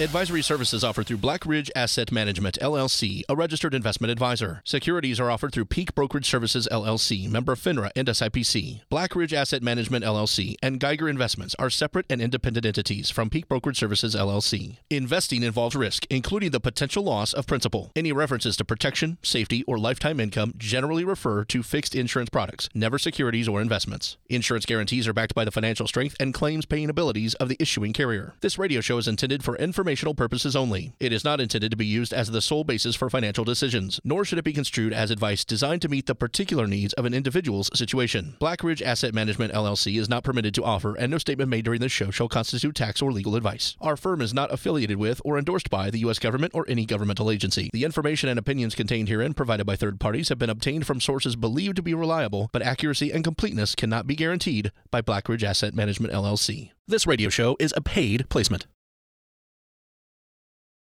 Advisory 0.00 0.42
services 0.42 0.82
offered 0.82 1.06
through 1.06 1.18
Black 1.18 1.46
Ridge 1.46 1.70
Asset 1.76 2.10
Management 2.10 2.58
LLC, 2.60 3.22
a 3.28 3.36
registered 3.36 3.74
investment 3.74 4.10
advisor. 4.10 4.60
Securities 4.64 5.20
are 5.20 5.30
offered 5.30 5.52
through 5.52 5.66
Peak 5.66 5.94
Brokerage 5.94 6.28
Services 6.28 6.66
LLC, 6.72 7.30
member 7.30 7.54
FINRA 7.54 7.92
and 7.94 8.08
SIPC. 8.08 8.80
Black 8.88 9.14
Ridge 9.14 9.32
Asset 9.32 9.62
Management 9.62 10.04
LLC 10.04 10.56
and 10.60 10.80
Geiger 10.80 11.08
Investments 11.08 11.54
are 11.60 11.70
separate 11.70 12.06
and 12.10 12.20
independent 12.20 12.66
entities 12.66 13.08
from 13.08 13.30
Peak 13.30 13.46
Brokerage 13.46 13.78
Services 13.78 14.16
LLC. 14.16 14.78
Investing 14.90 15.44
involves 15.44 15.76
risk, 15.76 16.06
including 16.10 16.50
the 16.50 16.58
potential 16.58 17.04
loss 17.04 17.32
of 17.32 17.46
principal. 17.46 17.92
Any 17.94 18.10
references 18.10 18.56
to 18.56 18.64
protection, 18.64 19.18
safety, 19.22 19.62
or 19.62 19.78
lifetime 19.78 20.18
income 20.18 20.54
generally 20.56 21.04
refer 21.04 21.44
to 21.44 21.62
fixed 21.62 21.94
insurance 21.94 22.30
products, 22.30 22.68
never 22.74 22.98
securities 22.98 23.46
or 23.46 23.60
investments. 23.60 24.16
Insurance 24.28 24.66
guarantees 24.66 25.06
are 25.06 25.12
backed 25.12 25.36
by 25.36 25.44
the 25.44 25.52
financial 25.52 25.86
strength 25.86 26.16
and 26.18 26.34
claims 26.34 26.66
paying 26.66 26.90
abilities 26.90 27.34
of 27.34 27.48
the 27.48 27.56
issuing 27.60 27.92
carrier. 27.92 28.34
This 28.40 28.58
radio 28.58 28.80
show 28.80 28.98
is 28.98 29.06
intended 29.06 29.44
for 29.44 29.54
information 29.54 29.83
informational 29.84 30.14
purposes 30.14 30.56
only. 30.56 30.94
It 30.98 31.12
is 31.12 31.24
not 31.24 31.42
intended 31.42 31.70
to 31.70 31.76
be 31.76 31.84
used 31.84 32.14
as 32.14 32.30
the 32.30 32.40
sole 32.40 32.64
basis 32.64 32.96
for 32.96 33.10
financial 33.10 33.44
decisions, 33.44 34.00
nor 34.02 34.24
should 34.24 34.38
it 34.38 34.44
be 34.44 34.54
construed 34.54 34.94
as 34.94 35.10
advice 35.10 35.44
designed 35.44 35.82
to 35.82 35.90
meet 35.90 36.06
the 36.06 36.14
particular 36.14 36.66
needs 36.66 36.94
of 36.94 37.04
an 37.04 37.12
individual's 37.12 37.68
situation. 37.74 38.34
Blackridge 38.40 38.80
Asset 38.80 39.12
Management 39.12 39.52
LLC 39.52 40.00
is 40.00 40.08
not 40.08 40.24
permitted 40.24 40.54
to 40.54 40.64
offer, 40.64 40.94
and 40.94 41.10
no 41.10 41.18
statement 41.18 41.50
made 41.50 41.66
during 41.66 41.82
this 41.82 41.92
show 41.92 42.10
shall 42.10 42.30
constitute 42.30 42.74
tax 42.74 43.02
or 43.02 43.12
legal 43.12 43.36
advice. 43.36 43.76
Our 43.78 43.98
firm 43.98 44.22
is 44.22 44.32
not 44.32 44.50
affiliated 44.50 44.96
with 44.96 45.20
or 45.22 45.36
endorsed 45.36 45.68
by 45.68 45.90
the 45.90 45.98
U.S. 45.98 46.18
government 46.18 46.54
or 46.54 46.64
any 46.66 46.86
governmental 46.86 47.30
agency. 47.30 47.68
The 47.74 47.84
information 47.84 48.30
and 48.30 48.38
opinions 48.38 48.74
contained 48.74 49.10
herein 49.10 49.34
provided 49.34 49.66
by 49.66 49.76
third 49.76 50.00
parties 50.00 50.30
have 50.30 50.38
been 50.38 50.48
obtained 50.48 50.86
from 50.86 50.98
sources 50.98 51.36
believed 51.36 51.76
to 51.76 51.82
be 51.82 51.92
reliable, 51.92 52.48
but 52.54 52.62
accuracy 52.62 53.12
and 53.12 53.22
completeness 53.22 53.74
cannot 53.74 54.06
be 54.06 54.16
guaranteed 54.16 54.72
by 54.90 55.02
Blackridge 55.02 55.42
Asset 55.42 55.74
Management 55.74 56.14
LLC. 56.14 56.70
This 56.88 57.06
radio 57.06 57.28
show 57.28 57.54
is 57.60 57.74
a 57.76 57.82
paid 57.82 58.30
placement. 58.30 58.66